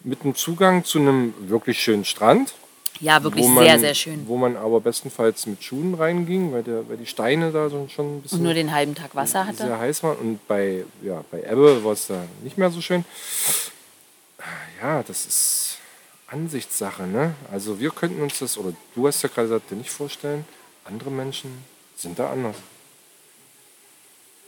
[0.04, 2.54] mit einem Zugang zu einem wirklich schönen Strand.
[3.00, 4.28] Ja, wirklich man, sehr, sehr schön.
[4.28, 8.18] Wo man aber bestenfalls mit Schuhen reinging, weil, der, weil die Steine da so schon
[8.18, 9.58] ein bisschen Und nur den halben Tag Wasser hatte.
[9.58, 10.18] sehr heiß waren.
[10.18, 13.06] Und bei, ja, bei Ebbe war es da nicht mehr so schön.
[14.82, 15.78] Ja, das ist
[16.28, 17.04] Ansichtssache.
[17.04, 17.34] Ne?
[17.52, 20.45] Also wir könnten uns das, oder du hast ja gerade gesagt, dir nicht vorstellen,
[20.86, 21.52] andere Menschen
[21.95, 22.56] sind da anders.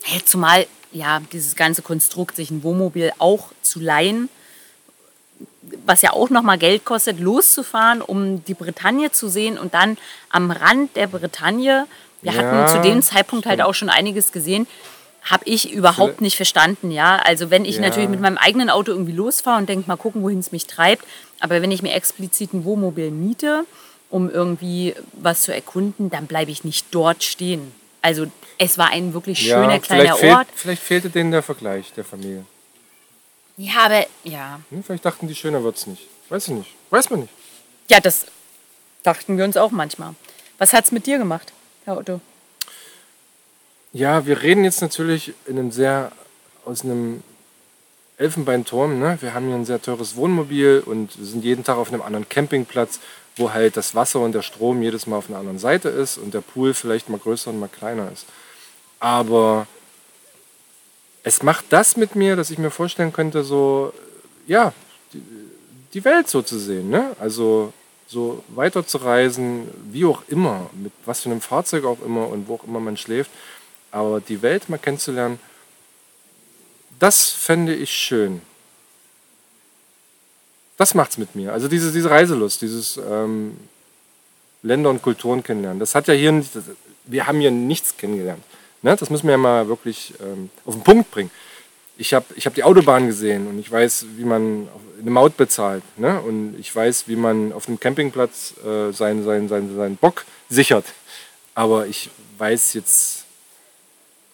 [0.06, 4.28] Ja, zumal, ja, dieses ganze Konstrukt, sich ein Wohnmobil auch zu leihen,
[5.86, 9.98] was ja auch nochmal Geld kostet, loszufahren, um die Bretagne zu sehen und dann
[10.30, 11.86] am Rand der Bretagne,
[12.22, 13.68] wir Ja, hatten zu dem Zeitpunkt halt stimmt.
[13.68, 14.66] auch schon einiges gesehen,
[15.22, 17.16] habe ich überhaupt nicht verstanden, ja.
[17.16, 17.82] Also wenn ich Ja.
[17.82, 21.04] natürlich mit meinem eigenen Auto irgendwie losfahre und denke, mal gucken, wohin es mich treibt,
[21.40, 23.64] aber wenn ich mir explizit ein Wohnmobil miete,
[24.10, 27.72] um irgendwie was zu erkunden, dann bleibe ich nicht dort stehen.
[28.02, 28.26] Also
[28.58, 30.46] es war ein wirklich schöner kleiner vielleicht, Ort.
[30.48, 32.44] fehlt, vielleicht fehlte denen der Vergleich der Familie.
[33.60, 34.58] Ja, aber ja.
[34.70, 36.08] Hm, Vielleicht dachten die, schöner wird es nicht.
[36.30, 36.74] Weiß ich nicht.
[36.88, 37.32] Weiß man nicht.
[37.90, 38.24] Ja, das
[39.02, 40.14] dachten wir uns auch manchmal.
[40.56, 41.52] Was hat's mit dir gemacht,
[41.84, 42.22] Herr Otto?
[43.92, 46.10] Ja, wir reden jetzt natürlich in einem sehr
[46.64, 47.22] aus einem
[48.16, 48.98] Elfenbeinturm.
[48.98, 49.18] Ne?
[49.20, 52.98] Wir haben hier ein sehr teures Wohnmobil und sind jeden Tag auf einem anderen Campingplatz,
[53.36, 56.32] wo halt das Wasser und der Strom jedes Mal auf einer anderen Seite ist und
[56.32, 58.24] der Pool vielleicht mal größer und mal kleiner ist.
[59.00, 59.66] Aber
[61.22, 63.92] es macht das mit mir, dass ich mir vorstellen könnte, so,
[64.46, 64.72] ja,
[65.92, 66.88] die, Welt so zu sehen.
[66.88, 67.14] Ne?
[67.18, 67.72] Also
[68.06, 72.48] so weiter zu reisen, wie auch immer, mit was für einem Fahrzeug auch immer und
[72.48, 73.30] wo auch immer man schläft.
[73.90, 75.38] Aber die Welt mal kennenzulernen,
[76.98, 78.40] das fände ich schön.
[80.76, 81.52] Das macht's mit mir.
[81.52, 83.56] Also diese, diese Reiselust, dieses ähm,
[84.62, 85.80] Länder und Kulturen kennenlernen.
[85.80, 86.42] Das hat ja hier
[87.04, 88.42] wir haben hier nichts kennengelernt.
[88.82, 88.96] Ne?
[88.96, 91.30] Das müssen wir ja mal wirklich ähm, auf den Punkt bringen.
[91.96, 94.68] Ich habe ich hab die Autobahn gesehen und ich weiß, wie man
[95.00, 95.82] eine Maut bezahlt.
[95.98, 96.20] Ne?
[96.20, 100.86] Und ich weiß, wie man auf einem Campingplatz äh, seinen, seinen, seinen, seinen Bock sichert.
[101.54, 103.20] Aber ich weiß jetzt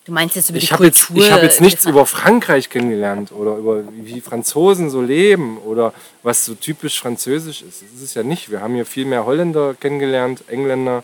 [0.06, 1.24] Du meinst jetzt über ich die habe jetzt, Kultur?
[1.24, 5.92] ich hab jetzt nichts über Frankreich kennengelernt oder über wie Franzosen so leben oder
[6.22, 7.82] was so typisch französisch ist.
[7.82, 8.48] Das ist es ja nicht.
[8.48, 11.02] Wir haben hier viel mehr Holländer kennengelernt, Engländer.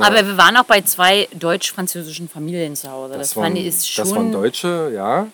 [0.00, 3.14] Aber wir waren auch bei zwei deutsch-französischen Familien zu Hause.
[3.14, 4.04] Das, das, fand waren, ich ist schon.
[4.04, 5.26] das waren Deutsche, ja.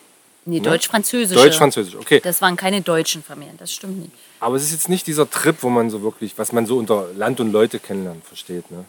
[0.44, 1.40] Nee, deutsch-französische.
[1.40, 2.20] Deutsch-Französisch, okay.
[2.22, 4.12] Das waren keine deutschen Familien, das stimmt nicht.
[4.38, 7.06] Aber es ist jetzt nicht dieser Trip, wo man so wirklich, was man so unter
[7.16, 8.70] Land und Leute kennenlernt, versteht.
[8.70, 8.84] Ne?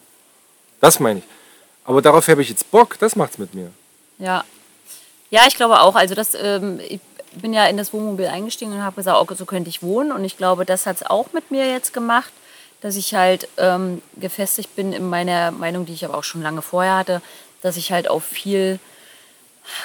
[0.79, 1.25] Das meine ich.
[1.83, 3.71] Aber darauf habe ich jetzt Bock, das macht's mit mir.
[4.19, 4.43] Ja.
[5.29, 5.95] Ja, ich glaube auch.
[5.95, 6.99] Also das, ähm, ich
[7.33, 10.11] bin ja in das Wohnmobil eingestiegen und habe gesagt, okay, so könnte ich wohnen.
[10.11, 12.31] Und ich glaube, das hat es auch mit mir jetzt gemacht,
[12.81, 16.61] dass ich halt ähm, gefestigt bin in meiner Meinung, die ich aber auch schon lange
[16.61, 17.21] vorher hatte,
[17.61, 18.79] dass ich halt auf viel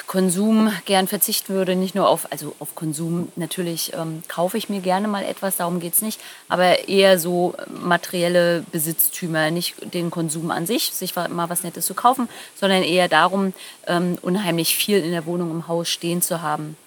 [0.07, 4.79] Konsum gern verzichten würde, nicht nur auf, also auf Konsum, natürlich ähm, kaufe ich mir
[4.79, 10.51] gerne mal etwas, darum geht es nicht, aber eher so materielle Besitztümer, nicht den Konsum
[10.51, 13.53] an sich, sich mal was Nettes zu kaufen, sondern eher darum,
[13.87, 16.77] ähm, unheimlich viel in der Wohnung im Haus stehen zu haben.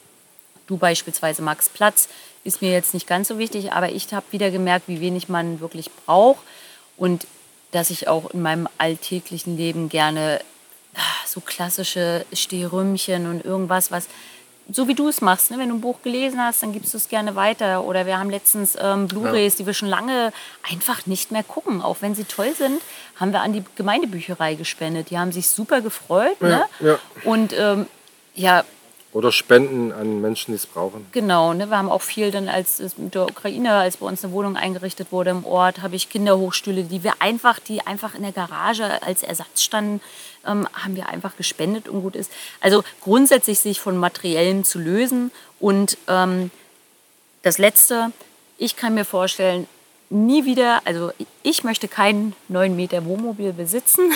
[0.67, 2.09] Du beispielsweise magst Platz,
[2.47, 5.61] ist mir jetzt nicht ganz so wichtig, aber ich habe wieder gemerkt, wie wenig man
[5.61, 6.41] wirklich braucht
[6.97, 7.27] und
[7.73, 10.41] dass ich auch in meinem alltäglichen Leben gerne
[10.95, 14.09] ah, so klassische Stehrümchen und irgendwas, was
[14.71, 15.59] so wie du es machst, ne?
[15.59, 17.85] wenn du ein Buch gelesen hast, dann gibst du es gerne weiter.
[17.85, 20.33] Oder wir haben letztens ähm, Blu-rays, die wir schon lange
[20.69, 21.83] einfach nicht mehr gucken.
[21.83, 22.83] Auch wenn sie toll sind,
[23.15, 25.11] haben wir an die Gemeindebücherei gespendet.
[25.11, 26.41] Die haben sich super gefreut.
[26.41, 26.65] Ne?
[26.81, 26.99] ja.
[27.23, 27.87] Und ähm,
[28.35, 28.65] ja,
[29.17, 31.07] Oder Spenden an Menschen, die es brauchen.
[31.13, 31.71] Genau, ne?
[31.71, 35.11] wir haben auch viel dann, als mit der Ukraine, als bei uns eine Wohnung eingerichtet
[35.11, 39.23] wurde im Ort, habe ich Kinderhochstühle, die wir einfach, die einfach in der Garage als
[39.23, 40.03] Ersatz standen,
[40.47, 42.31] ähm, haben wir einfach gespendet und gut ist.
[42.61, 46.51] Also grundsätzlich sich von Materiellem zu lösen und ähm,
[47.41, 48.13] das Letzte,
[48.59, 49.67] ich kann mir vorstellen,
[50.09, 51.11] nie wieder, also
[51.43, 54.13] ich möchte kein 9 Meter Wohnmobil besitzen,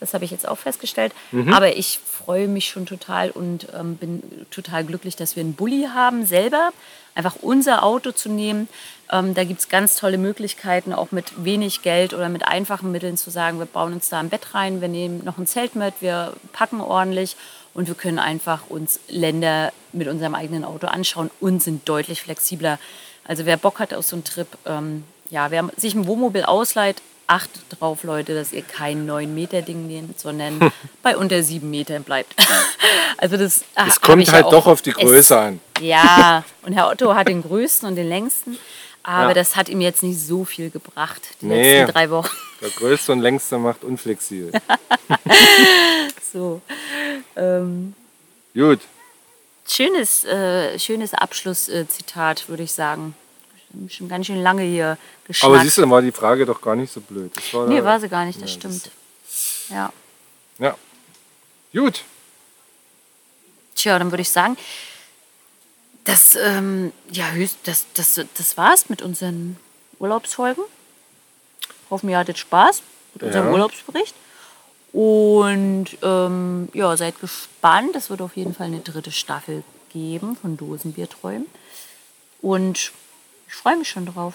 [0.00, 1.12] das habe ich jetzt auch festgestellt,
[1.50, 5.88] aber ich freue mich schon total und ähm, bin total glücklich, dass wir einen Bulli
[5.94, 6.70] haben selber,
[7.14, 8.68] einfach unser Auto zu nehmen.
[9.12, 13.16] Ähm, da gibt es ganz tolle Möglichkeiten, auch mit wenig Geld oder mit einfachen Mitteln
[13.16, 15.94] zu sagen, wir bauen uns da ein Bett rein, wir nehmen noch ein Zelt mit,
[16.00, 17.36] wir packen ordentlich
[17.74, 22.78] und wir können einfach uns Länder mit unserem eigenen Auto anschauen und sind deutlich flexibler.
[23.24, 25.04] Also wer Bock hat auf so einen Trip, ähm,
[25.34, 30.70] ja, wer sich ein Wohnmobil ausleiht, achtet drauf, Leute, dass ihr kein 9-Meter-Ding nehmt, sondern
[31.02, 32.34] bei unter 7 Metern bleibt.
[33.18, 35.60] also das Es kommt ja halt auch- doch auf die es- Größe an.
[35.80, 38.58] Ja, und Herr Otto hat den größten und den längsten,
[39.02, 39.34] aber Ja.
[39.34, 41.80] das hat ihm jetzt nicht so viel gebracht, die Nee.
[41.80, 42.30] letzten drei Wochen.
[42.60, 44.52] Der größte und längste macht unflexibel.
[46.32, 46.60] So.
[47.36, 47.94] Ähm,
[48.54, 48.80] Gut.
[49.68, 53.14] schönes, äh, schönes Abschlusszitat, würde ich sagen.
[53.88, 54.96] Schon ganz schön lange hier
[55.26, 55.52] geschnackt.
[55.54, 57.32] Aber siehst du, dann war die Frage doch gar nicht so blöd.
[57.34, 58.90] Das war nee, da- war sie gar nicht, das Ja, das- stimmt.
[59.70, 59.92] Ja.
[60.58, 60.76] Ja.
[61.72, 62.04] Gut.
[63.74, 64.56] Tja, dann würde ich sagen,
[66.04, 69.56] das, ähm, ja, höchst, das, das, das war's mit unseren
[69.98, 70.62] Urlaubsfolgen.
[71.90, 72.82] Hoffen, ihr hattet Spaß
[73.14, 73.52] mit unserem Ja.
[73.52, 74.14] Urlaubsbericht.
[74.92, 77.96] Und ähm, ja, seid gespannt.
[77.96, 81.46] Es wird auf jeden Fall eine dritte Staffel geben von Dosenbierträumen.
[82.40, 82.92] Und
[83.54, 84.34] ich freue mich schon drauf.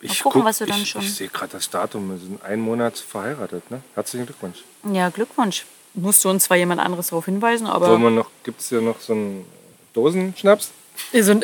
[0.00, 1.02] Mal Ich gucken, guck- was wir dann ich, schon.
[1.02, 2.10] Ich sehe gerade das Datum.
[2.10, 3.68] Wir sind einen Monat verheiratet.
[3.70, 3.82] Ne?
[3.94, 4.58] Herzlichen Glückwunsch.
[4.92, 5.64] Ja, Glückwunsch.
[5.94, 7.88] Musste uns zwar jemand anderes darauf hinweisen, aber.
[7.90, 9.44] Wollen wir noch, gibt es hier noch so einen
[9.92, 10.70] Dosenschnaps?
[11.12, 11.42] So ein,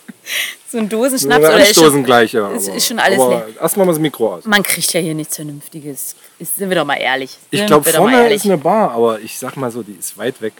[0.70, 2.50] so ein Dosenschnaps oder ist schon, gleich, ja.
[2.50, 4.44] ist- aber- ist schon alles aber Erstmal mal das Mikro aus.
[4.44, 6.16] Man kriegt ja hier nichts Vernünftiges.
[6.38, 7.36] Ist, sind wir doch mal ehrlich.
[7.50, 9.92] Ich Sind glaube, doch mal vorne ist eine Bar, aber ich sag mal so, die
[9.92, 10.54] ist weit weg.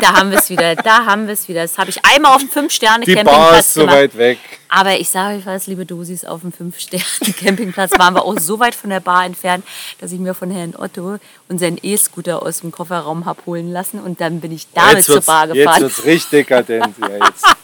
[0.00, 0.74] Da haben wir es wieder.
[0.76, 1.62] Da haben wir es wieder.
[1.62, 3.96] Das habe ich einmal auf dem Die Bar Fünf-Sterne-Campingplatz ist so gemacht.
[3.96, 4.38] weit weg.
[4.68, 8.74] Aber ich sage euch was, liebe Dosis, auf dem Fünf-Sterne-Campingplatz waren wir auch so weit
[8.74, 9.64] von der Bar entfernt,
[10.00, 11.18] dass ich mir von Herrn Otto
[11.48, 15.20] unseren E-Scooter aus dem Kofferraum habe holen lassen und dann bin ich damit jetzt zur
[15.20, 15.82] Bar jetzt gefahren.
[15.82, 16.94] wird's richtig kadent.
[17.00, 17.44] Ja, jetzt.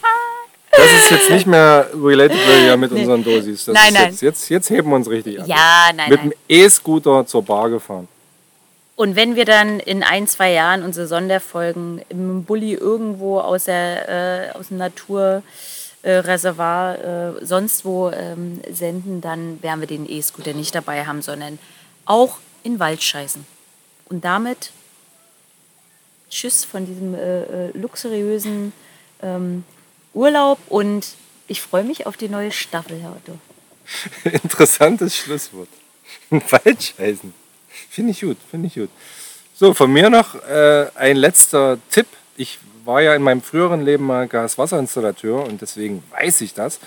[0.75, 3.65] Das ist jetzt nicht mehr relatable ja mit unseren Dosis.
[3.65, 4.09] Das Nein, ist nein.
[4.09, 5.47] Jetzt, jetzt, jetzt heben wir uns richtig ab.
[5.47, 8.07] Ja, nein, Mit dem E-Scooter zur Bar gefahren.
[8.95, 14.51] Und wenn wir dann in ein, zwei Jahren unsere Sonderfolgen im Bulli irgendwo aus, der,
[14.51, 20.53] äh, aus dem Naturreservoir äh, äh, sonst wo ähm, senden, dann werden wir den E-Scooter
[20.53, 21.57] nicht dabei haben, sondern
[22.05, 23.47] auch in Waldscheißen.
[24.09, 24.69] Und damit
[26.29, 28.73] Tschüss von diesem äh, äh, luxuriösen
[29.23, 29.63] ähm,
[30.13, 31.15] Urlaub und
[31.47, 33.39] ich freue mich auf die neue Staffel, Herr Otto.
[34.43, 35.69] Interessantes Schlusswort.
[36.29, 37.33] Waldscheißen.
[37.89, 38.89] Finde ich gut, finde ich gut.
[39.55, 42.07] So, von mir noch äh, ein letzter Tipp.
[42.37, 46.79] Ich war ja in meinem früheren Leben mal Gaswasserinstallateur und deswegen weiß ich das.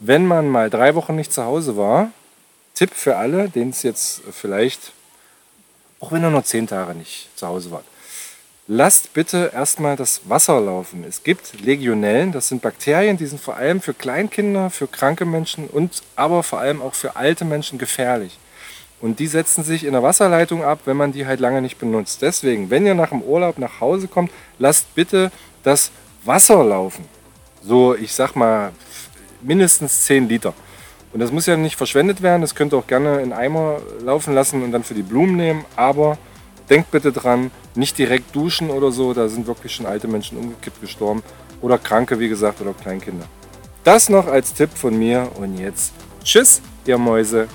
[0.00, 2.10] Wenn man mal drei Wochen nicht zu Hause war,
[2.74, 4.92] Tipp für alle, denen es jetzt vielleicht,
[6.00, 7.84] auch wenn ihr nur zehn Tage nicht zu Hause wart,
[8.68, 11.04] lasst bitte erstmal das Wasser laufen.
[11.04, 15.68] Es gibt Legionellen, das sind Bakterien, die sind vor allem für Kleinkinder, für kranke Menschen
[15.68, 18.38] und aber vor allem auch für alte Menschen gefährlich.
[19.00, 22.22] Und die setzen sich in der Wasserleitung ab, wenn man die halt lange nicht benutzt.
[22.22, 25.30] Deswegen, wenn ihr nach dem Urlaub nach Hause kommt, lasst bitte
[25.62, 25.90] das
[26.24, 27.04] Wasser laufen.
[27.62, 28.72] So, ich sag mal,
[29.42, 30.54] mindestens 10 Liter.
[31.12, 34.34] Und das muss ja nicht verschwendet werden, das könnt ihr auch gerne in Eimer laufen
[34.34, 35.64] lassen und dann für die Blumen nehmen.
[35.74, 36.18] Aber
[36.68, 40.80] denkt bitte dran, nicht direkt duschen oder so, da sind wirklich schon alte Menschen umgekippt
[40.80, 41.22] gestorben.
[41.60, 43.26] Oder Kranke, wie gesagt, oder Kleinkinder.
[43.84, 45.92] Das noch als Tipp von mir und jetzt
[46.22, 47.48] tschüss, ihr Mäuse.